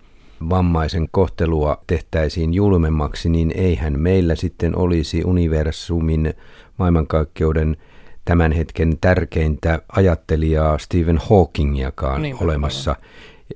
vammaisen 0.50 1.08
kohtelua 1.12 1.84
tehtäisiin 1.88 2.54
julmemmaksi, 2.54 3.30
niin 3.30 3.52
eihän 3.56 4.00
meillä 4.00 4.36
sitten 4.36 4.78
olisi 4.78 5.24
universumin 5.24 6.34
maailmankaikkeuden 6.78 7.78
tämän 8.26 8.52
hetken 8.52 8.98
tärkeintä 9.02 9.82
ajattelijaa 9.91 10.78
Stephen 10.78 11.20
Hawkingiakaan 11.30 12.22
niin, 12.22 12.44
olemassa. 12.44 12.96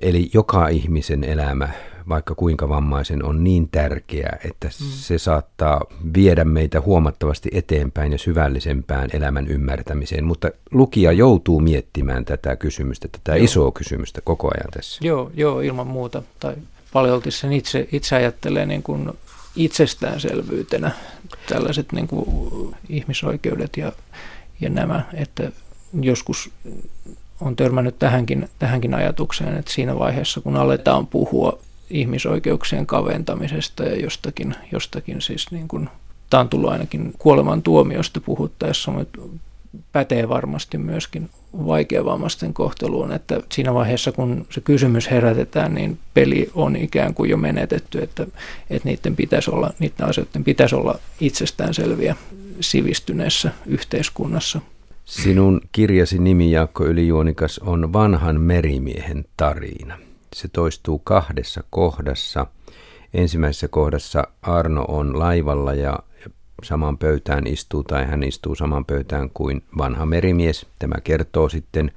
Eli 0.01 0.29
joka 0.33 0.67
ihmisen 0.67 1.23
elämä, 1.23 1.69
vaikka 2.09 2.35
kuinka 2.35 2.69
vammaisen, 2.69 3.23
on 3.23 3.43
niin 3.43 3.69
tärkeä, 3.69 4.37
että 4.45 4.67
mm. 4.67 4.85
se 4.89 5.17
saattaa 5.17 5.81
viedä 6.13 6.43
meitä 6.43 6.81
huomattavasti 6.81 7.49
eteenpäin 7.53 8.11
ja 8.11 8.17
syvällisempään 8.17 9.09
elämän 9.13 9.47
ymmärtämiseen. 9.47 10.25
Mutta 10.25 10.51
lukija 10.71 11.11
joutuu 11.11 11.59
miettimään 11.59 12.25
tätä 12.25 12.55
kysymystä, 12.55 13.07
tätä 13.07 13.35
joo. 13.35 13.45
isoa 13.45 13.71
kysymystä 13.71 14.21
koko 14.21 14.47
ajan 14.47 14.71
tässä. 14.71 15.05
Joo, 15.05 15.31
joo 15.33 15.61
ilman 15.61 15.87
muuta. 15.87 16.23
Tai 16.39 16.55
paljolti 16.93 17.31
sen 17.31 17.53
itse, 17.53 17.87
itse 17.91 18.15
ajattelee 18.15 18.65
niin 18.65 18.83
kuin 18.83 19.09
itsestäänselvyytenä 19.55 20.91
tällaiset 21.49 21.91
niin 21.91 22.07
kuin 22.07 22.75
ihmisoikeudet 22.89 23.77
ja, 23.77 23.91
ja 24.61 24.69
nämä, 24.69 25.03
että 25.13 25.51
joskus 26.01 26.49
on 27.41 27.55
törmännyt 27.55 27.99
tähänkin, 27.99 28.49
tähänkin 28.59 28.93
ajatukseen, 28.93 29.57
että 29.57 29.71
siinä 29.73 29.99
vaiheessa 29.99 30.41
kun 30.41 30.55
aletaan 30.55 31.07
puhua 31.07 31.59
ihmisoikeuksien 31.89 32.85
kaventamisesta 32.85 33.83
ja 33.83 33.95
jostakin, 33.95 34.55
jostakin 34.71 35.21
siis 35.21 35.51
niin 35.51 35.67
kuin, 35.67 35.89
tämä 36.29 36.41
on 36.41 36.49
tullut 36.49 36.69
ainakin 36.69 37.13
kuoleman 37.17 37.61
tuomiosta 37.61 38.21
puhuttaessa, 38.21 38.91
mutta 38.91 39.19
pätee 39.91 40.29
varmasti 40.29 40.77
myöskin 40.77 41.29
vaikeavammaisten 41.53 42.53
kohteluun, 42.53 43.11
että 43.11 43.41
siinä 43.51 43.73
vaiheessa 43.73 44.11
kun 44.11 44.45
se 44.49 44.61
kysymys 44.61 45.11
herätetään, 45.11 45.73
niin 45.73 45.99
peli 46.13 46.49
on 46.53 46.75
ikään 46.75 47.13
kuin 47.13 47.29
jo 47.29 47.37
menetetty, 47.37 48.03
että, 48.03 48.27
että 48.69 48.89
niiden, 48.89 49.15
pitäisi 49.15 49.51
olla, 49.51 49.73
niiden 49.79 50.07
asioiden 50.07 50.43
pitäisi 50.43 50.75
olla 50.75 50.99
itsestäänselviä 51.19 52.15
sivistyneessä 52.59 53.51
yhteiskunnassa. 53.65 54.61
Sinun 55.05 55.61
kirjasi 55.71 56.19
nimi 56.19 56.51
Jaakko 56.51 56.85
Ylijuonikas 56.85 57.59
on 57.59 57.93
Vanhan 57.93 58.41
merimiehen 58.41 59.25
tarina. 59.37 59.97
Se 60.35 60.47
toistuu 60.47 60.99
kahdessa 60.99 61.63
kohdassa. 61.69 62.47
Ensimmäisessä 63.13 63.67
kohdassa 63.67 64.23
Arno 64.41 64.85
on 64.87 65.19
laivalla 65.19 65.73
ja 65.73 65.99
samaan 66.63 66.97
pöytään 66.97 67.47
istuu 67.47 67.83
tai 67.83 68.05
hän 68.05 68.23
istuu 68.23 68.55
samaan 68.55 68.85
pöytään 68.85 69.29
kuin 69.33 69.63
vanha 69.77 70.05
merimies. 70.05 70.67
Tämä 70.79 70.95
kertoo 71.03 71.49
sitten 71.49 71.91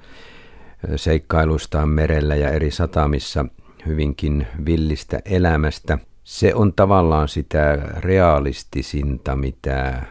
seikkailuistaan 0.95 1.89
merellä 1.89 2.35
ja 2.35 2.49
eri 2.49 2.71
satamissa 2.71 3.45
hyvinkin 3.85 4.47
villistä 4.65 5.19
elämästä. 5.25 5.97
Se 6.23 6.55
on 6.55 6.73
tavallaan 6.73 7.27
sitä 7.27 7.77
realistisinta, 7.97 9.35
mitä 9.35 10.03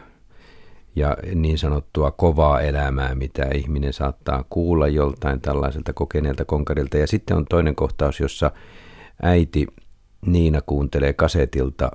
ja 0.95 1.17
niin 1.35 1.57
sanottua 1.57 2.11
kovaa 2.11 2.61
elämää, 2.61 3.15
mitä 3.15 3.47
ihminen 3.55 3.93
saattaa 3.93 4.43
kuulla 4.49 4.87
joltain 4.87 5.41
tällaiselta 5.41 5.93
kokeneelta 5.93 6.45
konkarilta. 6.45 6.97
Ja 6.97 7.07
sitten 7.07 7.37
on 7.37 7.45
toinen 7.45 7.75
kohtaus, 7.75 8.19
jossa 8.19 8.51
äiti 9.21 9.67
Niina 10.25 10.61
kuuntelee 10.61 11.13
kasetilta 11.13 11.91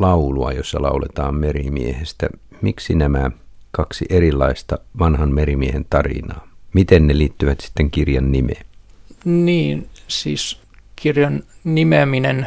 laulua, 0.00 0.52
jossa 0.52 0.82
lauletaan 0.82 1.34
merimiehestä. 1.34 2.28
Miksi 2.62 2.94
nämä 2.94 3.30
kaksi 3.70 4.06
erilaista 4.08 4.78
vanhan 4.98 5.34
merimiehen 5.34 5.86
tarinaa? 5.90 6.48
Miten 6.74 7.06
ne 7.06 7.18
liittyvät 7.18 7.60
sitten 7.60 7.90
kirjan 7.90 8.32
nimeen? 8.32 8.66
Niin, 9.24 9.88
siis 10.08 10.60
kirjan 10.96 11.42
nimeäminen 11.64 12.46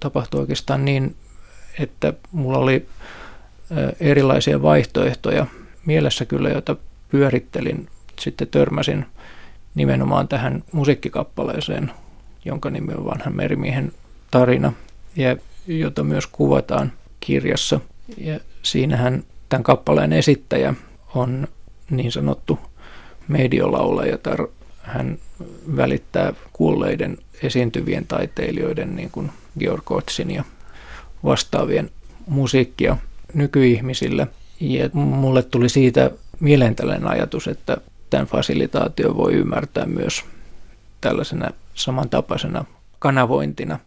tapahtui 0.00 0.40
oikeastaan 0.40 0.84
niin, 0.84 1.16
että 1.78 2.12
mulla 2.32 2.58
oli 2.58 2.86
erilaisia 4.00 4.62
vaihtoehtoja 4.62 5.46
mielessä 5.86 6.24
kyllä, 6.24 6.48
joita 6.48 6.76
pyörittelin. 7.08 7.88
Sitten 8.20 8.48
törmäsin 8.48 9.06
nimenomaan 9.74 10.28
tähän 10.28 10.64
musiikkikappaleeseen, 10.72 11.90
jonka 12.44 12.70
nimi 12.70 12.94
on 12.94 13.04
Vanhan 13.04 13.36
merimiehen 13.36 13.92
tarina. 14.30 14.72
Ja 15.16 15.36
jota 15.66 16.04
myös 16.04 16.26
kuvataan 16.26 16.92
kirjassa. 17.20 17.80
Ja 18.18 18.40
siinähän 18.62 19.24
tämän 19.48 19.62
kappaleen 19.62 20.12
esittäjä 20.12 20.74
on 21.14 21.48
niin 21.90 22.12
sanottu 22.12 22.58
mediolaulaja, 23.28 24.18
tai 24.18 24.36
hän 24.82 25.18
välittää 25.76 26.32
kuolleiden 26.52 27.18
esiintyvien 27.42 28.06
taiteilijoiden, 28.06 28.96
niin 28.96 29.10
kuin 29.10 29.30
Georg 29.58 29.90
Otsin 29.90 30.30
ja 30.30 30.44
vastaavien 31.24 31.90
musiikkia 32.26 32.96
nykyihmisille. 33.34 34.26
Ja 34.60 34.90
mulle 34.92 35.42
tuli 35.42 35.68
siitä 35.68 36.10
mieleen 36.40 36.76
tällainen 36.76 37.08
ajatus, 37.08 37.48
että 37.48 37.76
tämän 38.10 38.26
fasilitaatio 38.26 39.16
voi 39.16 39.32
ymmärtää 39.32 39.86
myös 39.86 40.24
tällaisena 41.00 41.50
samantapaisena 41.74 42.64
kanavointina 42.98 43.78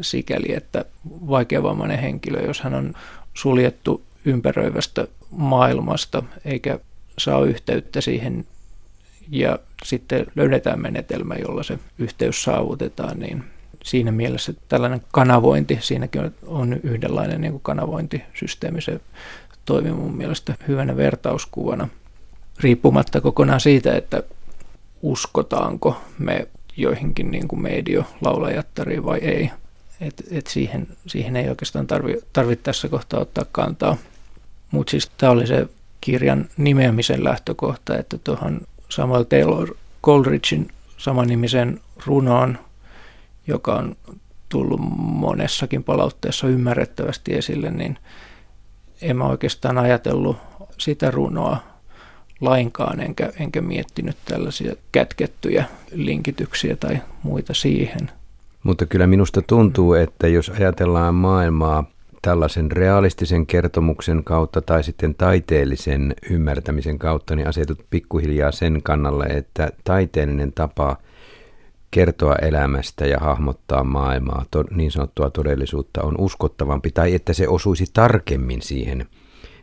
sikäli, 0.00 0.54
että 0.54 0.84
vaikeavammainen 1.28 1.98
henkilö, 1.98 2.40
jos 2.40 2.60
hän 2.60 2.74
on 2.74 2.94
suljettu 3.34 4.02
ympäröivästä 4.24 5.08
maailmasta, 5.30 6.22
eikä 6.44 6.78
saa 7.18 7.44
yhteyttä 7.44 8.00
siihen 8.00 8.46
ja 9.28 9.58
sitten 9.84 10.26
löydetään 10.34 10.82
menetelmä, 10.82 11.34
jolla 11.34 11.62
se 11.62 11.78
yhteys 11.98 12.42
saavutetaan, 12.42 13.20
niin 13.20 13.44
siinä 13.86 14.12
mielessä 14.12 14.54
tällainen 14.68 15.02
kanavointi, 15.12 15.78
siinäkin 15.80 16.34
on 16.46 16.80
yhdenlainen 16.82 17.40
niin 17.40 17.52
kuin 17.52 17.62
kanavointisysteemi, 17.62 18.80
se 18.80 19.00
toimii 19.64 19.92
mun 19.92 20.16
mielestä 20.16 20.54
hyvänä 20.68 20.96
vertauskuvana, 20.96 21.88
riippumatta 22.60 23.20
kokonaan 23.20 23.60
siitä, 23.60 23.96
että 23.96 24.22
uskotaanko 25.02 26.00
me 26.18 26.48
joihinkin 26.76 27.30
niin 27.30 27.48
kuin 27.48 27.62
medio-laulajattariin 27.62 29.04
vai 29.04 29.18
ei. 29.18 29.50
Et, 30.00 30.22
et 30.30 30.46
siihen, 30.46 30.86
siihen 31.06 31.36
ei 31.36 31.48
oikeastaan 31.48 31.86
tarvitse 31.86 32.26
tarvi 32.32 32.56
tässä 32.56 32.88
kohtaa 32.88 33.20
ottaa 33.20 33.44
kantaa. 33.52 33.96
Mutta 34.70 34.90
siis 34.90 35.10
tämä 35.18 35.32
oli 35.32 35.46
se 35.46 35.66
kirjan 36.00 36.48
nimeämisen 36.56 37.24
lähtökohta, 37.24 37.98
että 37.98 38.18
tuohon 38.24 38.60
Samuel 38.88 39.22
Taylor 39.22 39.74
Coleridgein 40.02 40.68
samanimisen 40.96 41.80
runoon, 42.06 42.58
joka 43.46 43.74
on 43.74 43.96
tullut 44.48 44.80
monessakin 44.96 45.84
palautteessa 45.84 46.48
ymmärrettävästi 46.48 47.34
esille, 47.34 47.70
niin 47.70 47.98
en 49.02 49.16
mä 49.16 49.24
oikeastaan 49.24 49.78
ajatellut 49.78 50.36
sitä 50.78 51.10
runoa 51.10 51.58
lainkaan, 52.40 53.00
enkä, 53.00 53.32
enkä 53.40 53.60
miettinyt 53.60 54.16
tällaisia 54.24 54.74
kätkettyjä 54.92 55.64
linkityksiä 55.92 56.76
tai 56.76 56.98
muita 57.22 57.54
siihen. 57.54 58.10
Mutta 58.62 58.86
kyllä 58.86 59.06
minusta 59.06 59.42
tuntuu, 59.42 59.94
että 59.94 60.28
jos 60.28 60.48
ajatellaan 60.50 61.14
maailmaa 61.14 61.84
tällaisen 62.22 62.72
realistisen 62.72 63.46
kertomuksen 63.46 64.24
kautta 64.24 64.60
tai 64.62 64.84
sitten 64.84 65.14
taiteellisen 65.14 66.14
ymmärtämisen 66.30 66.98
kautta, 66.98 67.36
niin 67.36 67.48
asetut 67.48 67.84
pikkuhiljaa 67.90 68.52
sen 68.52 68.82
kannalle, 68.82 69.24
että 69.24 69.70
taiteellinen 69.84 70.52
tapa 70.52 70.96
kertoa 71.96 72.36
elämästä 72.42 73.06
ja 73.06 73.18
hahmottaa 73.20 73.84
maailmaa, 73.84 74.44
to, 74.50 74.64
niin 74.70 74.90
sanottua 74.90 75.30
todellisuutta, 75.30 76.02
on 76.02 76.14
uskottavampi 76.18 76.90
tai 76.90 77.14
että 77.14 77.32
se 77.32 77.48
osuisi 77.48 77.84
tarkemmin 77.92 78.62
siihen 78.62 79.06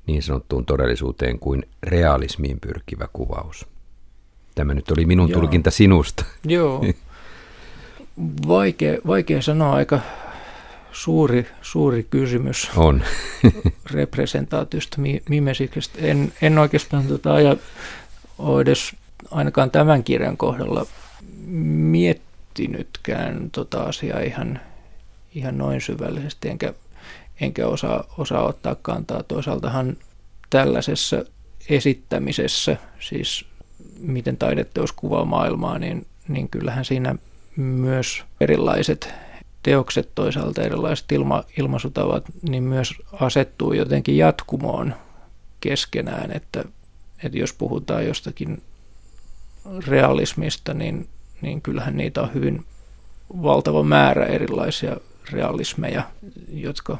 niin 0.07 0.23
sanottuun 0.23 0.65
todellisuuteen 0.65 1.39
kuin 1.39 1.63
realismiin 1.83 2.59
pyrkivä 2.59 3.07
kuvaus. 3.13 3.65
Tämä 4.55 4.73
nyt 4.73 4.91
oli 4.91 5.05
minun 5.05 5.29
Joo. 5.29 5.39
tulkinta 5.39 5.71
sinusta. 5.71 6.25
Joo. 6.45 6.85
Vaikea, 8.47 8.97
vaikea 9.07 9.41
sanoa 9.41 9.73
aika 9.73 9.99
suuri, 10.91 11.47
suuri 11.61 12.03
kysymys 12.09 12.71
on 12.75 13.03
representaatiosta, 13.93 14.97
mimesiksestä. 15.29 15.99
En, 16.01 16.33
en 16.41 16.57
oikeastaan 16.57 17.07
tota, 17.07 17.33
aja, 17.33 17.55
ole 18.37 18.61
edes 18.61 18.95
ainakaan 19.31 19.71
tämän 19.71 20.03
kirjan 20.03 20.37
kohdalla 20.37 20.85
miettinytkään 21.45 23.49
tota 23.51 23.83
asiaa 23.83 24.19
ihan, 24.19 24.59
ihan 25.35 25.57
noin 25.57 25.81
syvällisesti, 25.81 26.49
enkä, 26.49 26.73
enkä 27.41 27.67
osaa, 27.67 28.03
osaa 28.17 28.47
ottaa 28.47 28.75
kantaa. 28.81 29.23
Toisaaltahan 29.23 29.97
tällaisessa 30.49 31.25
esittämisessä, 31.69 32.77
siis 32.99 33.45
miten 33.99 34.37
taideteos 34.37 34.91
kuvaa 34.91 35.25
maailmaa, 35.25 35.79
niin, 35.79 36.05
niin 36.27 36.49
kyllähän 36.49 36.85
siinä 36.85 37.15
myös 37.55 38.23
erilaiset 38.41 39.13
teokset 39.63 40.09
toisaalta 40.15 40.61
erilaiset 40.61 41.11
ilma, 41.11 41.43
ilmaisutavat, 41.57 42.23
niin 42.49 42.63
myös 42.63 42.93
asettuu 43.11 43.73
jotenkin 43.73 44.17
jatkumoon 44.17 44.95
keskenään, 45.61 46.31
että, 46.31 46.63
että 47.23 47.37
jos 47.37 47.53
puhutaan 47.53 48.05
jostakin 48.05 48.61
realismista, 49.87 50.73
niin, 50.73 51.09
niin 51.43 51.61
kyllähän 51.61 51.97
niitä 51.97 52.21
on 52.21 52.33
hyvin 52.33 52.65
valtava 53.43 53.83
määrä 53.83 54.25
erilaisia 54.25 54.97
realismeja, 55.31 56.03
jotka 56.53 56.97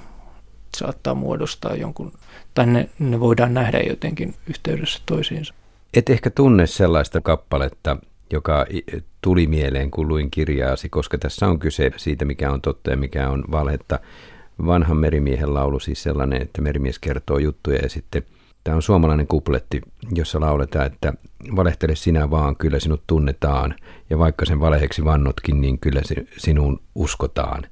saattaa 0.78 1.14
muodostaa 1.14 1.76
jonkun, 1.76 2.12
tai 2.54 2.68
ne, 2.68 2.90
ne 3.00 3.20
voidaan 3.20 3.54
nähdä 3.54 3.80
jotenkin 3.80 4.36
yhteydessä 4.50 5.00
toisiinsa. 5.06 5.54
Et 5.94 6.10
ehkä 6.10 6.30
tunne 6.30 6.68
sellaista 6.68 7.22
kappaletta, 7.22 7.98
joka 8.32 8.66
tuli 9.22 9.48
mieleen, 9.48 9.92
kun 9.92 10.08
luin 10.08 10.32
kirjaasi, 10.32 10.90
koska 10.90 11.18
tässä 11.18 11.48
on 11.48 11.60
kyse 11.60 11.92
siitä, 11.98 12.26
mikä 12.26 12.52
on 12.52 12.62
totta 12.62 12.90
ja 12.90 12.98
mikä 12.98 13.30
on 13.30 13.44
valhetta. 13.52 14.00
Vanhan 14.66 14.98
merimiehen 14.98 15.54
laulu 15.54 15.80
siis 15.80 16.04
sellainen, 16.04 16.42
että 16.42 16.62
merimies 16.62 17.00
kertoo 17.00 17.38
juttuja 17.38 17.80
ja 17.80 17.90
sitten 17.90 18.24
tämä 18.64 18.76
on 18.76 18.82
suomalainen 18.82 19.28
kupletti, 19.28 19.82
jossa 20.16 20.40
lauletaan, 20.40 20.86
että 20.86 21.14
valehtele 21.56 21.96
sinä 21.96 22.32
vaan, 22.32 22.56
kyllä 22.56 22.80
sinut 22.80 23.04
tunnetaan. 23.08 23.76
Ja 24.10 24.20
vaikka 24.20 24.46
sen 24.46 24.60
valheeksi 24.60 25.06
vannotkin, 25.06 25.62
niin 25.62 25.80
kyllä 25.80 26.02
sinun 26.38 26.80
uskotaan. 26.96 27.64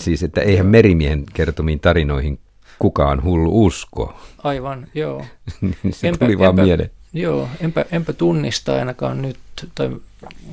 Siis, 0.00 0.22
että 0.22 0.40
eihän 0.40 0.66
merimiehen 0.66 1.24
kertomiin 1.34 1.80
tarinoihin 1.80 2.38
kukaan 2.78 3.22
hullu 3.22 3.64
usko. 3.64 4.14
Aivan, 4.44 4.86
joo. 4.94 5.24
Se 5.90 6.08
enpä, 6.08 6.24
tuli 6.24 6.38
vaan 6.38 6.50
enpä, 6.50 6.62
mieleen. 6.62 6.90
Joo, 7.12 7.48
enpä, 7.60 7.84
enpä 7.92 8.12
tunnista 8.12 8.74
ainakaan 8.74 9.22
nyt 9.22 9.38
tai 9.74 9.90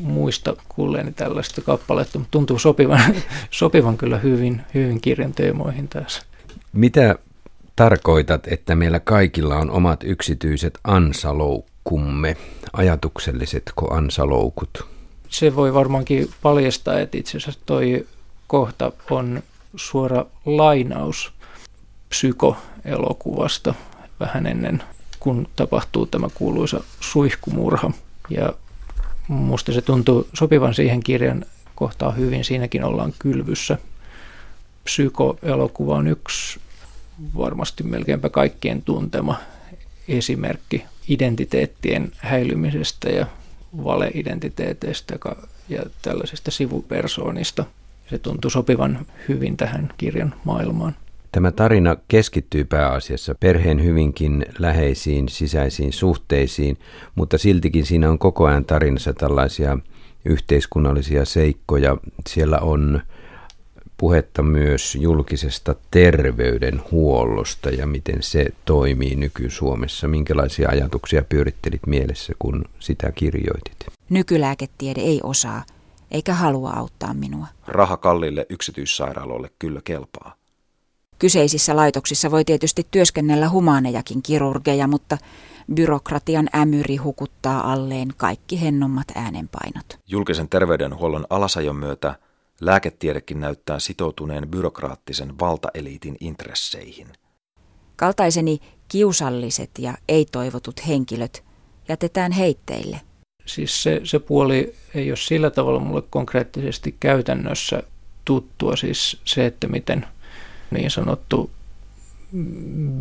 muista 0.01 0.55
kuulleeni 0.69 1.11
tällaista 1.11 1.61
kappaletta, 1.61 2.19
mutta 2.19 2.31
tuntuu 2.31 2.59
sopivan, 2.59 3.15
sopivan 3.51 3.97
kyllä 3.97 4.17
hyvin, 4.17 4.61
hyvin 4.73 5.01
kirjan 5.01 5.33
teemoihin 5.33 5.87
tässä. 5.87 6.21
Mitä 6.73 7.15
tarkoitat, 7.79 8.47
että 8.47 8.75
meillä 8.75 8.99
kaikilla 8.99 9.55
on 9.55 9.71
omat 9.71 10.03
yksityiset 10.03 10.79
ansaloukkumme, 10.83 12.37
ajatuksellisetko 12.73 13.93
ansaloukut? 13.93 14.87
Se 15.29 15.55
voi 15.55 15.73
varmaankin 15.73 16.29
paljastaa, 16.41 16.99
että 16.99 17.17
itse 17.17 17.37
asiassa 17.37 17.61
toi 17.65 18.07
kohta 18.47 18.91
on 19.09 19.43
suora 19.75 20.25
lainaus 20.45 21.33
psykoelokuvasta 22.09 23.73
vähän 24.19 24.47
ennen 24.47 24.83
kun 25.19 25.47
tapahtuu 25.55 26.05
tämä 26.05 26.27
kuuluisa 26.33 26.83
suihkumurha. 26.99 27.91
Ja 28.29 28.53
musta 29.27 29.73
se 29.73 29.81
tuntuu 29.81 30.27
sopivan 30.33 30.73
siihen 30.73 31.03
kirjan 31.03 31.45
kohtaan 31.75 32.17
hyvin. 32.17 32.43
Siinäkin 32.43 32.83
ollaan 32.83 33.13
kylvyssä. 33.19 33.77
Psykoelokuva 34.83 35.95
on 35.95 36.07
yksi 36.07 36.59
varmasti 37.37 37.83
melkeinpä 37.83 38.29
kaikkien 38.29 38.81
tuntema 38.81 39.35
esimerkki 40.07 40.83
identiteettien 41.07 42.11
häilymisestä 42.17 43.09
ja 43.09 43.25
valeidentiteeteistä 43.83 45.19
ja 45.69 45.83
tällaisesta 46.01 46.51
sivupersoonista. 46.51 47.65
Se 48.09 48.17
tuntuu 48.17 48.51
sopivan 48.51 49.05
hyvin 49.27 49.57
tähän 49.57 49.93
kirjan 49.97 50.33
maailmaan. 50.43 50.95
Tämä 51.31 51.51
tarina 51.51 51.97
keskittyy 52.07 52.63
pääasiassa 52.63 53.35
perheen 53.39 53.83
hyvinkin 53.83 54.45
läheisiin 54.59 55.29
sisäisiin 55.29 55.93
suhteisiin, 55.93 56.77
mutta 57.15 57.37
siltikin 57.37 57.85
siinä 57.85 58.09
on 58.09 58.19
koko 58.19 58.45
ajan 58.45 58.65
tarinassa 58.65 59.13
tällaisia 59.13 59.77
yhteiskunnallisia 60.25 61.25
seikkoja. 61.25 61.97
Siellä 62.29 62.59
on 62.59 63.01
puhetta 63.99 64.43
myös 64.43 64.95
julkisesta 64.95 65.75
terveydenhuollosta 65.91 67.69
ja 67.69 67.87
miten 67.87 68.23
se 68.23 68.45
toimii 68.65 69.15
nyky-Suomessa. 69.15 70.07
Minkälaisia 70.07 70.69
ajatuksia 70.69 71.23
pyörittelit 71.29 71.87
mielessä, 71.87 72.33
kun 72.39 72.65
sitä 72.79 73.11
kirjoitit? 73.11 73.85
Nykylääketiede 74.09 75.01
ei 75.01 75.19
osaa 75.23 75.63
eikä 76.11 76.33
halua 76.33 76.71
auttaa 76.71 77.13
minua. 77.13 77.47
Raha 77.67 77.97
kallille 77.97 78.45
yksityissairaaloille 78.49 79.49
kyllä 79.59 79.81
kelpaa. 79.83 80.35
Kyseisissä 81.19 81.75
laitoksissa 81.75 82.31
voi 82.31 82.45
tietysti 82.45 82.87
työskennellä 82.91 83.49
humaanejakin 83.49 84.21
kirurgeja, 84.21 84.87
mutta 84.87 85.17
byrokratian 85.73 86.49
ämyri 86.55 86.95
hukuttaa 86.95 87.71
alleen 87.71 88.13
kaikki 88.17 88.61
hennommat 88.61 89.07
äänenpainot. 89.15 89.85
Julkisen 90.07 90.49
terveydenhuollon 90.49 91.25
alasajon 91.29 91.75
myötä 91.75 92.15
lääketiedekin 92.61 93.39
näyttää 93.39 93.79
sitoutuneen 93.79 94.47
byrokraattisen 94.47 95.39
valtaeliitin 95.39 96.17
intresseihin. 96.19 97.07
Kaltaiseni 97.95 98.59
kiusalliset 98.87 99.69
ja 99.77 99.93
ei-toivotut 100.07 100.87
henkilöt 100.87 101.43
jätetään 101.89 102.31
heitteille. 102.31 103.01
Siis 103.45 103.83
se, 103.83 104.01
se 104.03 104.19
puoli 104.19 104.75
ei 104.95 105.11
ole 105.11 105.17
sillä 105.17 105.49
tavalla 105.49 105.79
mulle 105.79 106.03
konkreettisesti 106.09 106.95
käytännössä 106.99 107.83
tuttua, 108.25 108.75
siis 108.75 109.21
se, 109.25 109.45
että 109.45 109.67
miten– 109.67 110.05
niin 110.71 110.91
sanottu 110.91 111.51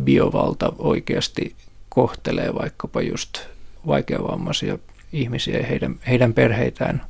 biovalta 0.03 0.73
oikeasti 0.77 1.55
kohtelee 1.89 2.53
vaikkapa 2.55 3.01
just 3.01 3.39
vaikeavammaisia 3.87 4.77
ihmisiä 5.13 5.57
ja 5.57 5.65
heidän, 5.65 5.95
heidän 6.07 6.33
perheitään 6.33 7.01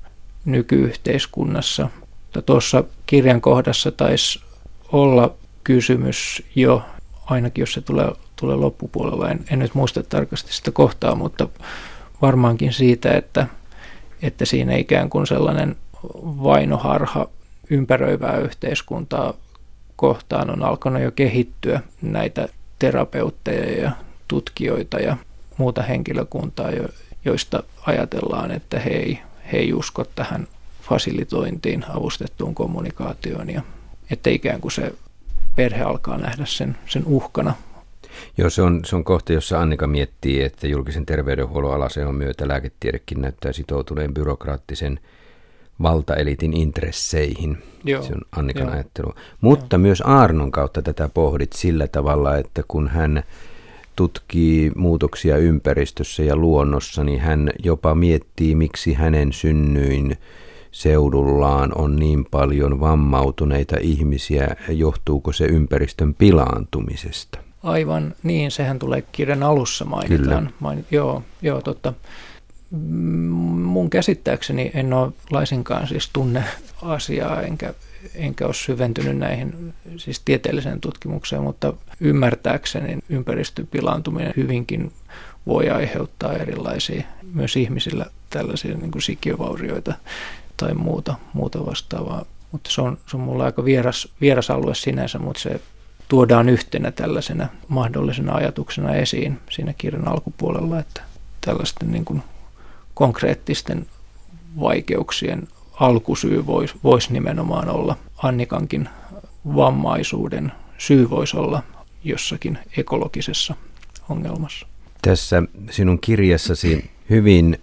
nykyyhteiskunnassa. 0.45 1.89
Tuossa 2.45 2.83
kirjan 3.05 3.41
kohdassa 3.41 3.91
taisi 3.91 4.41
olla 4.91 5.33
kysymys 5.63 6.43
jo 6.55 6.83
ainakin 7.25 7.61
jos 7.61 7.73
se 7.73 7.81
tulee, 7.81 8.11
tulee 8.35 8.55
loppupuolella. 8.55 9.29
En, 9.29 9.45
en 9.51 9.59
nyt 9.59 9.75
muista 9.75 10.03
tarkasti 10.03 10.53
sitä 10.53 10.71
kohtaa, 10.71 11.15
mutta 11.15 11.47
varmaankin 12.21 12.73
siitä, 12.73 13.11
että, 13.11 13.47
että 14.21 14.45
siinä 14.45 14.75
ikään 14.75 15.09
kuin 15.09 15.27
sellainen 15.27 15.75
vainoharha 16.23 17.29
ympäröivää 17.69 18.37
yhteiskuntaa 18.37 19.33
kohtaan 19.95 20.49
on 20.49 20.63
alkanut 20.63 21.01
jo 21.01 21.11
kehittyä 21.11 21.81
näitä 22.01 22.47
terapeutteja 22.79 23.81
ja 23.81 23.91
tutkijoita 24.27 24.99
ja 24.99 25.17
muuta 25.57 25.81
henkilökuntaa, 25.81 26.69
joista 27.25 27.63
ajatellaan, 27.85 28.51
että 28.51 28.79
he 28.79 28.89
ei, 28.89 29.19
he 29.51 29.57
ei 29.57 29.73
usko 29.73 30.05
tähän 30.15 30.47
fasilitointiin, 30.89 31.85
avustettuun 31.89 32.55
kommunikaatioon 32.55 33.49
ja 33.49 33.61
että 34.11 34.29
ikään 34.29 34.61
kuin 34.61 34.71
se 34.71 34.93
perhe 35.55 35.81
alkaa 35.81 36.17
nähdä 36.17 36.45
sen, 36.45 36.77
sen 36.87 37.03
uhkana. 37.05 37.53
Joo, 38.37 38.49
se 38.49 38.61
on, 38.61 38.81
se 38.85 38.95
on 38.95 39.03
kohta, 39.03 39.33
jossa 39.33 39.61
Annika 39.61 39.87
miettii, 39.87 40.43
että 40.43 40.67
julkisen 40.67 41.05
terveydenhuollon 41.05 41.73
alaseon 41.73 42.15
myötä 42.15 42.47
lääketiedekin 42.47 43.21
näyttää 43.21 43.53
sitoutuneen 43.53 44.13
byrokraattisen 44.13 44.99
valtaelitin 45.81 46.53
intresseihin. 46.53 47.57
Joo, 47.83 48.03
se 48.03 48.13
on 48.13 48.21
Annikan 48.31 48.63
joo. 48.63 48.73
ajattelu. 48.73 49.13
Mutta 49.41 49.75
joo. 49.75 49.81
myös 49.81 50.01
Arnon 50.01 50.51
kautta 50.51 50.81
tätä 50.81 51.09
pohdit 51.13 51.53
sillä 51.53 51.87
tavalla, 51.87 52.37
että 52.37 52.63
kun 52.67 52.87
hän 52.87 53.23
tutkii 53.95 54.71
muutoksia 54.75 55.37
ympäristössä 55.37 56.23
ja 56.23 56.35
luonnossa, 56.35 57.03
niin 57.03 57.19
hän 57.19 57.49
jopa 57.63 57.95
miettii, 57.95 58.55
miksi 58.55 58.93
hänen 58.93 59.33
synnyin 59.33 60.17
seudullaan 60.71 61.77
on 61.77 61.95
niin 61.95 62.25
paljon 62.25 62.79
vammautuneita 62.79 63.75
ihmisiä, 63.81 64.55
johtuuko 64.69 65.33
se 65.33 65.45
ympäristön 65.45 66.13
pilaantumisesta? 66.13 67.39
Aivan 67.63 68.15
niin, 68.23 68.51
sehän 68.51 68.79
tulee 68.79 69.03
kirjan 69.11 69.43
alussa 69.43 69.85
mainitaan. 69.85 70.53
Main, 70.59 70.85
joo, 70.91 71.23
joo, 71.41 71.61
totta. 71.61 71.93
Mun 72.71 73.89
käsittääkseni 73.89 74.71
en 74.73 74.93
ole 74.93 75.11
laisinkaan 75.31 75.87
siis 75.87 76.09
tunne 76.13 76.43
asiaa, 76.81 77.41
enkä, 77.41 77.73
enkä 78.15 78.45
ole 78.45 78.53
syventynyt 78.53 79.17
näihin 79.17 79.73
siis 79.97 80.21
tieteelliseen 80.25 80.81
tutkimukseen, 80.81 81.41
mutta 81.41 81.73
ymmärtääkseni 81.99 82.97
ympäristön 83.09 83.67
pilaantuminen 83.67 84.33
hyvinkin 84.37 84.91
voi 85.47 85.69
aiheuttaa 85.69 86.33
erilaisia 86.33 87.03
myös 87.33 87.57
ihmisillä 87.57 88.05
tällaisia 88.29 88.77
niin 88.77 88.91
kuin 88.91 89.01
sikiövaurioita 89.01 89.93
tai 90.59 90.73
muuta, 90.73 91.15
muuta 91.33 91.65
vastaavaa. 91.65 92.25
Mutta 92.51 92.71
se 92.71 92.81
on, 92.81 92.97
se 93.07 93.17
on 93.17 93.23
mulla 93.23 93.43
aika 93.43 93.65
vieras, 93.65 94.07
vieras 94.21 94.49
alue 94.49 94.75
sinänsä, 94.75 95.19
mutta 95.19 95.41
se 95.41 95.61
tuodaan 96.07 96.49
yhtenä 96.49 96.91
tällaisena 96.91 97.47
mahdollisena 97.67 98.35
ajatuksena 98.35 98.95
esiin 98.95 99.39
siinä 99.49 99.73
kirjan 99.77 100.07
alkupuolella, 100.07 100.79
että 100.79 101.01
tällaisten 101.41 101.91
niin 101.91 102.05
kuin 102.05 102.23
konkreettisten 102.93 103.85
vaikeuksien 104.59 105.47
alkusyy 105.73 106.45
voisi 106.45 106.75
vois 106.83 107.09
nimenomaan 107.09 107.69
olla 107.69 107.95
Annikankin 108.23 108.89
vammaisuuden 109.55 110.51
syy 110.77 111.09
voisi 111.09 111.37
olla 111.37 111.63
jossakin 112.03 112.57
ekologisessa 112.77 113.55
ongelmassa. 114.09 114.67
Tässä 115.01 115.43
sinun 115.71 115.99
kirjassasi 115.99 116.89
hyvin 117.09 117.57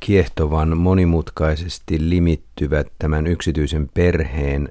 kiehtovan 0.00 0.76
monimutkaisesti 0.76 2.10
limittyvät 2.10 2.86
tämän 2.98 3.26
yksityisen 3.26 3.90
perheen 3.94 4.68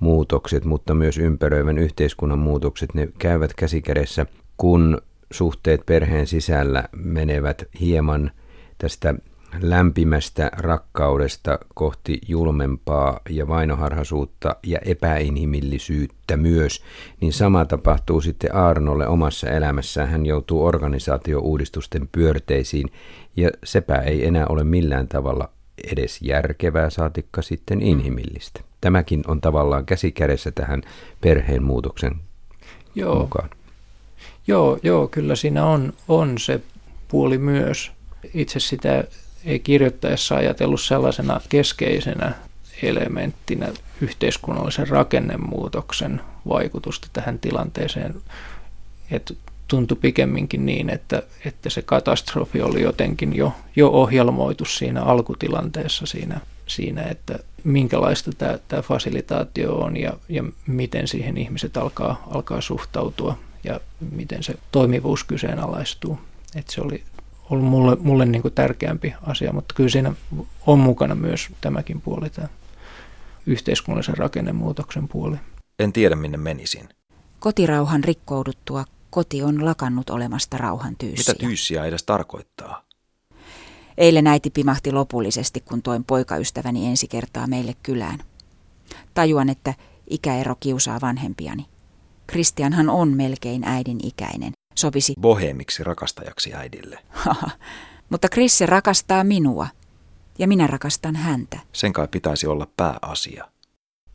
muutokset, 0.00 0.64
mutta 0.64 0.94
myös 0.94 1.18
ympäröivän 1.18 1.78
yhteiskunnan 1.78 2.38
muutokset, 2.38 2.94
ne 2.94 3.08
käyvät 3.18 3.54
käsikädessä, 3.54 4.26
kun 4.56 5.02
suhteet 5.30 5.86
perheen 5.86 6.26
sisällä 6.26 6.84
menevät 6.96 7.62
hieman 7.80 8.30
tästä 8.78 9.14
lämpimästä 9.60 10.50
rakkaudesta 10.52 11.58
kohti 11.74 12.18
julmempaa 12.28 13.20
ja 13.30 13.48
vainoharhaisuutta 13.48 14.56
ja 14.62 14.78
epäinhimillisyyttä 14.84 16.36
myös, 16.36 16.82
niin 17.20 17.32
sama 17.32 17.64
tapahtuu 17.64 18.20
sitten 18.20 18.54
Arnolle 18.54 19.06
omassa 19.06 19.50
elämässään. 19.50 20.08
Hän 20.08 20.26
joutuu 20.26 20.64
organisaatiouudistusten 20.64 22.08
pyörteisiin 22.12 22.90
ja 23.36 23.50
sepä 23.64 23.94
ei 23.94 24.26
enää 24.26 24.46
ole 24.46 24.64
millään 24.64 25.08
tavalla 25.08 25.48
edes 25.92 26.22
järkevää, 26.22 26.90
saatikka 26.90 27.42
sitten 27.42 27.82
inhimillistä. 27.82 28.60
Tämäkin 28.80 29.24
on 29.28 29.40
tavallaan 29.40 29.86
käsi 29.86 30.12
kädessä 30.12 30.50
tähän 30.50 30.82
perheen 31.20 31.62
muutoksen 31.62 32.12
joo. 32.94 33.18
mukaan. 33.18 33.50
Joo, 34.46 34.78
joo, 34.82 35.08
kyllä 35.08 35.36
siinä 35.36 35.66
on, 35.66 35.92
on 36.08 36.38
se 36.38 36.60
puoli 37.08 37.38
myös. 37.38 37.92
Itse 38.34 38.60
sitä 38.60 39.04
ei 39.46 39.58
kirjoittaessa 39.58 40.36
ajatellut 40.36 40.80
sellaisena 40.80 41.40
keskeisenä 41.48 42.32
elementtinä 42.82 43.68
yhteiskunnallisen 44.00 44.88
rakennemuutoksen 44.88 46.20
vaikutusta 46.48 47.08
tähän 47.12 47.38
tilanteeseen, 47.38 48.14
että 49.10 49.34
tuntui 49.68 49.98
pikemminkin 50.00 50.66
niin, 50.66 50.90
että, 50.90 51.22
että 51.44 51.70
se 51.70 51.82
katastrofi 51.82 52.62
oli 52.62 52.82
jotenkin 52.82 53.36
jo, 53.36 53.52
jo 53.76 53.88
ohjelmoitu 53.88 54.64
siinä 54.64 55.02
alkutilanteessa 55.02 56.06
siinä, 56.06 56.40
siinä 56.66 57.02
että 57.02 57.38
minkälaista 57.64 58.30
tämä, 58.38 58.58
tämä 58.68 58.82
fasilitaatio 58.82 59.74
on 59.74 59.96
ja, 59.96 60.12
ja 60.28 60.44
miten 60.66 61.08
siihen 61.08 61.38
ihmiset 61.38 61.76
alkaa, 61.76 62.26
alkaa 62.30 62.60
suhtautua 62.60 63.38
ja 63.64 63.80
miten 64.12 64.42
se 64.42 64.54
toimivuus 64.72 65.24
kyseenalaistuu. 65.24 66.18
Että 66.56 66.72
se 66.72 66.80
oli 66.80 67.02
ollut 67.50 67.66
mulle, 67.66 67.96
mulle 68.00 68.26
niin 68.26 68.42
kuin 68.42 68.54
tärkeämpi 68.54 69.14
asia, 69.22 69.52
mutta 69.52 69.74
kyllä 69.74 69.90
siinä 69.90 70.12
on 70.66 70.78
mukana 70.78 71.14
myös 71.14 71.48
tämäkin 71.60 72.00
puoli, 72.00 72.30
tämä 72.30 72.48
yhteiskunnallisen 73.46 74.16
rakennemuutoksen 74.18 75.08
puoli. 75.08 75.36
En 75.78 75.92
tiedä, 75.92 76.16
minne 76.16 76.38
menisin. 76.38 76.88
Kotirauhan 77.38 78.04
rikkouduttua 78.04 78.84
koti 79.10 79.42
on 79.42 79.64
lakannut 79.64 80.10
olemasta 80.10 80.58
rauhan 80.58 80.96
tyyssiä. 80.96 81.34
Mitä 81.34 81.46
tyyssiä 81.46 81.84
edes 81.84 82.02
tarkoittaa? 82.02 82.82
Eilen 83.98 84.26
äiti 84.26 84.50
pimahti 84.50 84.92
lopullisesti, 84.92 85.60
kun 85.60 85.82
toin 85.82 86.04
poikaystäväni 86.04 86.86
ensi 86.86 87.08
kertaa 87.08 87.46
meille 87.46 87.74
kylään. 87.82 88.18
Tajuan, 89.14 89.48
että 89.48 89.74
ikäero 90.10 90.56
kiusaa 90.60 91.00
vanhempiani. 91.00 91.66
Kristianhan 92.26 92.88
on 92.88 93.16
melkein 93.16 93.64
äidin 93.64 93.98
ikäinen. 94.02 94.52
Sopisi 94.78 95.14
bohemiksi 95.20 95.84
rakastajaksi 95.84 96.54
äidille. 96.54 96.98
Mutta 98.10 98.28
Krisse 98.28 98.66
rakastaa 98.66 99.24
minua 99.24 99.66
ja 100.38 100.48
minä 100.48 100.66
rakastan 100.66 101.16
häntä. 101.16 101.58
Sen 101.72 101.92
kai 101.92 102.08
pitäisi 102.08 102.46
olla 102.46 102.68
pääasia. 102.76 103.44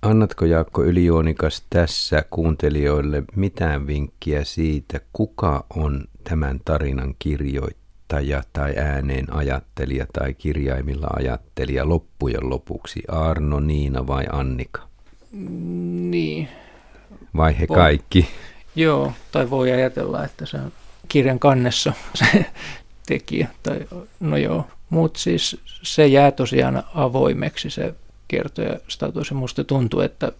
Annatko 0.01 0.45
Jaakko 0.45 0.83
Ylijuonikas 0.83 1.65
tässä 1.69 2.23
kuuntelijoille 2.29 3.23
mitään 3.35 3.87
vinkkiä 3.87 4.43
siitä, 4.43 4.99
kuka 5.13 5.65
on 5.75 6.03
tämän 6.23 6.59
tarinan 6.65 7.15
kirjoittaja 7.19 8.43
tai 8.53 8.77
ääneen 8.77 9.33
ajattelija 9.33 10.05
tai 10.13 10.33
kirjaimilla 10.33 11.07
ajattelija 11.15 11.89
loppujen 11.89 12.49
lopuksi? 12.49 13.03
Arno, 13.07 13.59
Niina 13.59 14.07
vai 14.07 14.25
Annika? 14.31 14.87
Niin. 15.31 16.47
Vai 17.37 17.59
he 17.59 17.67
kaikki? 17.67 18.27
Joo, 18.75 19.13
tai 19.31 19.49
voi 19.49 19.71
ajatella, 19.71 20.25
että 20.25 20.45
se 20.45 20.57
on 20.57 20.71
kirjan 21.07 21.39
kannessa 21.39 21.93
se 22.19 22.45
tekijä. 23.05 23.47
Tai, 23.63 23.87
no 24.19 24.37
joo, 24.37 24.67
mutta 24.89 25.19
siis 25.19 25.57
se 25.83 26.07
jää 26.07 26.31
tosiaan 26.31 26.83
avoimeksi 26.95 27.69
se 27.69 27.93
kertoja 28.27 28.79
status. 28.87 29.29
Ja 29.29 29.35
musta 29.35 29.63
tuntuu, 29.63 29.99
että, 29.99 30.31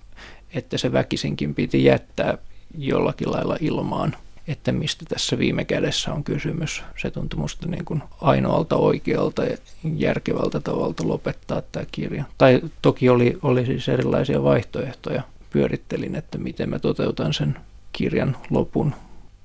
että 0.54 0.78
se 0.78 0.92
väkisinkin 0.92 1.56
piti 1.56 1.84
jättää 1.84 2.38
jollakin 2.78 3.32
lailla 3.32 3.58
ilmaan, 3.60 4.16
että 4.48 4.72
mistä 4.72 5.06
tässä 5.10 5.38
viime 5.38 5.66
kädessä 5.66 6.14
on 6.14 6.24
kysymys. 6.24 6.84
Se 7.02 7.12
tuntui 7.12 7.40
musta 7.40 7.68
niin 7.68 7.86
kuin 7.86 8.04
ainoalta 8.22 8.76
oikealta 8.76 9.44
ja 9.44 9.58
järkevältä 9.98 10.60
tavalta 10.60 11.08
lopettaa 11.08 11.62
tämä 11.72 11.86
kirja. 11.92 12.24
Tai 12.38 12.62
toki 12.82 13.10
oli, 13.10 13.38
oli 13.44 13.66
siis 13.66 13.90
erilaisia 13.90 14.44
vaihtoehtoja. 14.44 15.22
Pyörittelin, 15.50 16.16
että 16.16 16.38
miten 16.38 16.70
mä 16.70 16.80
toteutan 16.80 17.34
sen 17.34 17.58
kirjan 17.92 18.38
lopun. 18.50 18.94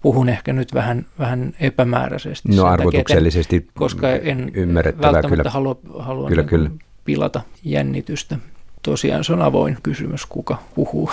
Puhun 0.02 0.28
ehkä 0.28 0.52
nyt 0.52 0.74
vähän, 0.74 1.06
vähän 1.18 1.54
epämääräisesti. 1.60 2.48
No 2.56 2.64
arvotuksellisesti 2.64 3.60
takia, 3.60 3.72
koska 3.78 4.10
en 4.10 4.50
ymmärrettävää 4.54 5.22
kyllä. 5.22 5.50
halua, 5.50 5.76
halua 5.98 6.28
kyllä, 6.28 6.42
niin 6.42 6.48
kyllä. 6.48 6.70
pilata 7.04 7.40
jännitystä. 7.64 8.38
Tosiaan 8.82 9.24
se 9.24 9.32
on 9.32 9.42
avoin 9.42 9.78
kysymys, 9.82 10.26
kuka 10.26 10.58
puhuu. 10.74 11.10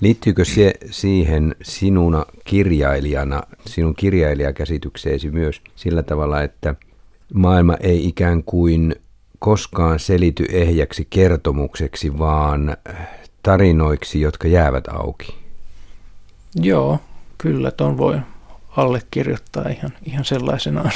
Liittyykö 0.00 0.44
se 0.44 0.74
siihen 0.90 1.54
sinuna 1.62 2.24
kirjailijana, 2.44 3.42
sinun 3.66 3.94
kirjailijakäsitykseesi 3.94 5.30
myös 5.30 5.60
sillä 5.76 6.02
tavalla, 6.02 6.42
että 6.42 6.74
maailma 7.34 7.76
ei 7.80 8.08
ikään 8.08 8.42
kuin 8.44 8.96
koskaan 9.38 9.98
selity 9.98 10.46
ehjäksi 10.52 11.06
kertomukseksi, 11.10 12.18
vaan 12.18 12.76
tarinoiksi, 13.42 14.20
jotka 14.20 14.48
jäävät 14.48 14.88
auki? 14.88 15.43
Joo, 16.54 16.98
Kyllä, 17.38 17.70
ton 17.70 17.98
voi 17.98 18.18
allekirjoittaa 18.76 19.68
ihan, 19.68 19.92
ihan 20.04 20.24
sellaisenaan. 20.24 20.90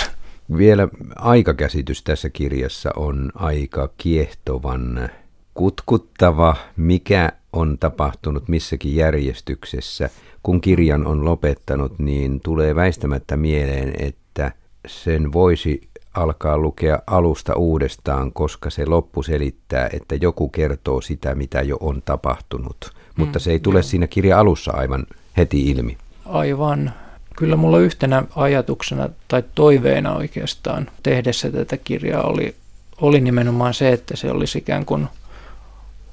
Vielä 0.56 0.88
aikakäsitys 1.16 2.02
tässä 2.02 2.30
kirjassa 2.30 2.90
on 2.96 3.32
aika 3.34 3.88
kiehtovan 3.96 5.11
kutkuttava, 5.54 6.56
mikä 6.76 7.32
on 7.52 7.78
tapahtunut 7.78 8.48
missäkin 8.48 8.96
järjestyksessä. 8.96 10.11
Kun 10.42 10.61
kirjan 10.61 11.06
on 11.06 11.24
lopettanut, 11.24 11.98
niin 11.98 12.40
tulee 12.40 12.74
väistämättä 12.74 13.36
mieleen, 13.36 13.94
että 13.98 14.52
sen 14.86 15.32
voisi 15.32 15.88
alkaa 16.14 16.59
lukea 16.59 16.98
alusta 17.06 17.54
uudestaan, 17.54 18.32
koska 18.32 18.70
se 18.70 18.86
loppu 18.86 19.22
selittää, 19.22 19.88
että 19.92 20.14
joku 20.14 20.48
kertoo 20.48 21.00
sitä, 21.00 21.34
mitä 21.34 21.62
jo 21.62 21.76
on 21.80 22.02
tapahtunut. 22.04 22.92
Mutta 23.16 23.38
mm, 23.38 23.42
se 23.42 23.50
ei 23.50 23.61
tule 23.61 23.78
joo. 23.78 23.82
siinä 23.82 24.06
kirja 24.06 24.40
alussa 24.40 24.72
aivan 24.72 25.06
heti 25.39 25.70
ilmi. 25.70 25.97
Aivan. 26.26 26.93
Kyllä 27.36 27.57
mulla 27.57 27.78
yhtenä 27.78 28.22
ajatuksena 28.36 29.09
tai 29.28 29.43
toiveena 29.55 30.14
oikeastaan 30.14 30.91
tehdessä 31.03 31.51
tätä 31.51 31.76
kirjaa 31.76 32.22
oli, 32.22 32.55
oli 33.01 33.20
nimenomaan 33.20 33.74
se, 33.74 33.93
että 33.93 34.16
se 34.16 34.30
olisi 34.30 34.59
ikään 34.59 34.84
kuin 34.84 35.09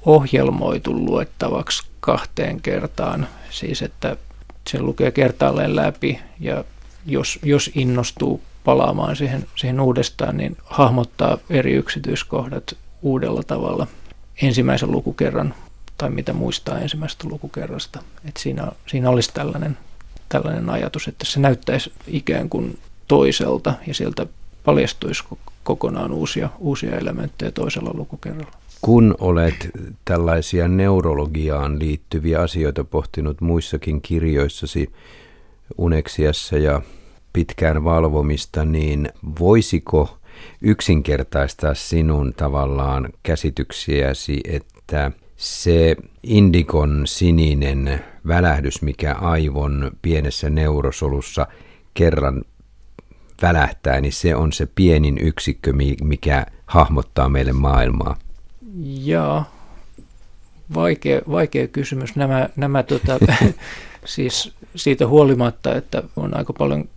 ohjelmoitu 0.04 0.92
luettavaksi 0.92 1.82
kahteen 2.00 2.60
kertaan. 2.60 3.28
Siis 3.50 3.82
että 3.82 4.16
se 4.70 4.82
lukee 4.82 5.10
kertaalleen 5.10 5.76
läpi 5.76 6.20
ja 6.40 6.64
jos, 7.06 7.38
jos 7.42 7.70
innostuu 7.74 8.40
palaamaan 8.64 9.16
siihen, 9.16 9.46
siihen 9.56 9.80
uudestaan, 9.80 10.36
niin 10.36 10.56
hahmottaa 10.64 11.38
eri 11.50 11.72
yksityiskohdat 11.72 12.76
uudella 13.02 13.42
tavalla 13.42 13.86
ensimmäisen 14.42 14.90
lukukerran 14.92 15.54
tai 15.98 16.10
mitä 16.10 16.32
muistaa 16.32 16.78
ensimmäisestä 16.78 17.28
lukukerrasta. 17.28 18.02
Et 18.28 18.36
siinä, 18.36 18.72
siinä 18.86 19.10
olisi 19.10 19.30
tällainen, 19.34 19.78
tällainen 20.28 20.70
ajatus, 20.70 21.08
että 21.08 21.24
se 21.24 21.40
näyttäisi 21.40 21.92
ikään 22.06 22.48
kuin 22.48 22.78
toiselta 23.08 23.74
ja 23.86 23.94
sieltä 23.94 24.26
paljastuisi 24.64 25.24
kokonaan 25.64 26.12
uusia, 26.12 26.48
uusia 26.58 26.98
elementtejä 26.98 27.50
toisella 27.50 27.90
lukukerralla. 27.94 28.52
Kun 28.80 29.14
olet 29.20 29.70
tällaisia 30.04 30.68
neurologiaan 30.68 31.78
liittyviä 31.78 32.40
asioita 32.40 32.84
pohtinut 32.84 33.40
muissakin 33.40 34.00
kirjoissasi, 34.00 34.92
Uneksiassa 35.78 36.58
ja 36.58 36.82
pitkään 37.32 37.84
valvomista, 37.84 38.64
niin 38.64 39.08
voisiko 39.40 40.18
yksinkertaistaa 40.62 41.74
sinun 41.74 42.34
tavallaan 42.36 43.08
käsityksiäsi, 43.22 44.40
että 44.44 45.10
se 45.36 45.96
indikon 46.22 47.02
sininen 47.06 48.04
välähdys, 48.26 48.82
mikä 48.82 49.14
aivon 49.14 49.90
pienessä 50.02 50.50
neurosolussa 50.50 51.46
kerran 51.94 52.44
välähtää, 53.42 54.00
niin 54.00 54.12
se 54.12 54.36
on 54.36 54.52
se 54.52 54.68
pienin 54.74 55.18
yksikkö, 55.18 55.72
mikä 56.02 56.46
hahmottaa 56.66 57.28
meille 57.28 57.52
maailmaa. 57.52 58.16
Joo, 59.04 59.44
vaikea, 60.74 61.20
vaikea 61.30 61.68
kysymys. 61.68 62.16
Nämä, 62.16 62.48
nämä 62.56 62.82
tota, 62.82 63.18
siis 64.04 64.52
siitä 64.76 65.06
huolimatta, 65.06 65.74
että 65.74 66.02
on 66.16 66.36
aika 66.36 66.52
paljon 66.52 66.88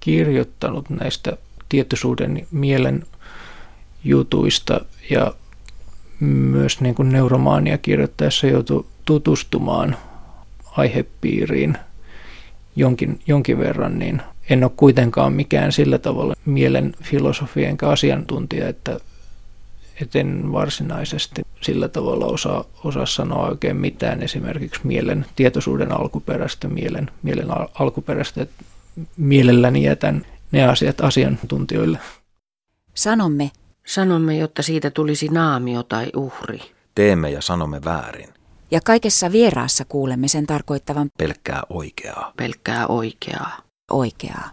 kirjoittanut 0.00 0.90
näistä 0.90 1.36
tietoisuuden 1.68 2.46
mielen 2.50 3.06
jutuista 4.04 4.80
ja 5.10 5.34
myös 6.20 6.80
niin 6.80 6.94
kuin 6.94 7.08
neuromaania 7.08 7.78
kirjoittaessa 7.78 8.46
joutui 8.46 8.86
tutustumaan 9.04 9.96
aihepiiriin 10.70 11.78
jonkin, 12.76 13.20
jonkin 13.26 13.58
verran, 13.58 13.98
niin 13.98 14.22
en 14.50 14.64
ole 14.64 14.72
kuitenkaan 14.76 15.32
mikään 15.32 15.72
sillä 15.72 15.98
tavalla 15.98 16.34
mielen 16.44 16.94
filosofi 17.02 17.64
enkä 17.64 17.88
asiantuntija, 17.88 18.68
että, 18.68 19.00
että 20.02 20.18
en 20.18 20.52
varsinaisesti 20.52 21.42
sillä 21.60 21.88
tavalla 21.88 22.26
osaa, 22.26 22.64
osaa 22.84 23.06
sanoa 23.06 23.48
oikein 23.48 23.76
mitään 23.76 24.22
esimerkiksi 24.22 24.80
mielen 24.84 25.26
tietoisuuden 25.36 25.92
alkuperäistä, 25.92 26.68
mielen, 26.68 27.10
mielen 27.22 27.46
alkuperäistä, 27.74 28.42
että 28.42 28.64
mielelläni 29.16 29.82
jätän 29.82 30.26
ne 30.52 30.64
asiat 30.64 31.00
asiantuntijoille. 31.00 31.98
Sanomme. 32.94 33.50
Sanomme, 33.88 34.36
jotta 34.36 34.62
siitä 34.62 34.90
tulisi 34.90 35.28
naamio 35.28 35.82
tai 35.82 36.10
uhri. 36.16 36.60
Teemme 36.94 37.30
ja 37.30 37.42
sanomme 37.42 37.80
väärin. 37.84 38.28
Ja 38.70 38.80
kaikessa 38.84 39.32
vieraassa 39.32 39.84
kuulemme 39.84 40.28
sen 40.28 40.46
tarkoittavan 40.46 41.08
pelkkää 41.18 41.62
oikeaa. 41.70 42.32
Pelkkää 42.36 42.86
oikeaa. 42.86 43.56
Oikeaa. 43.90 44.50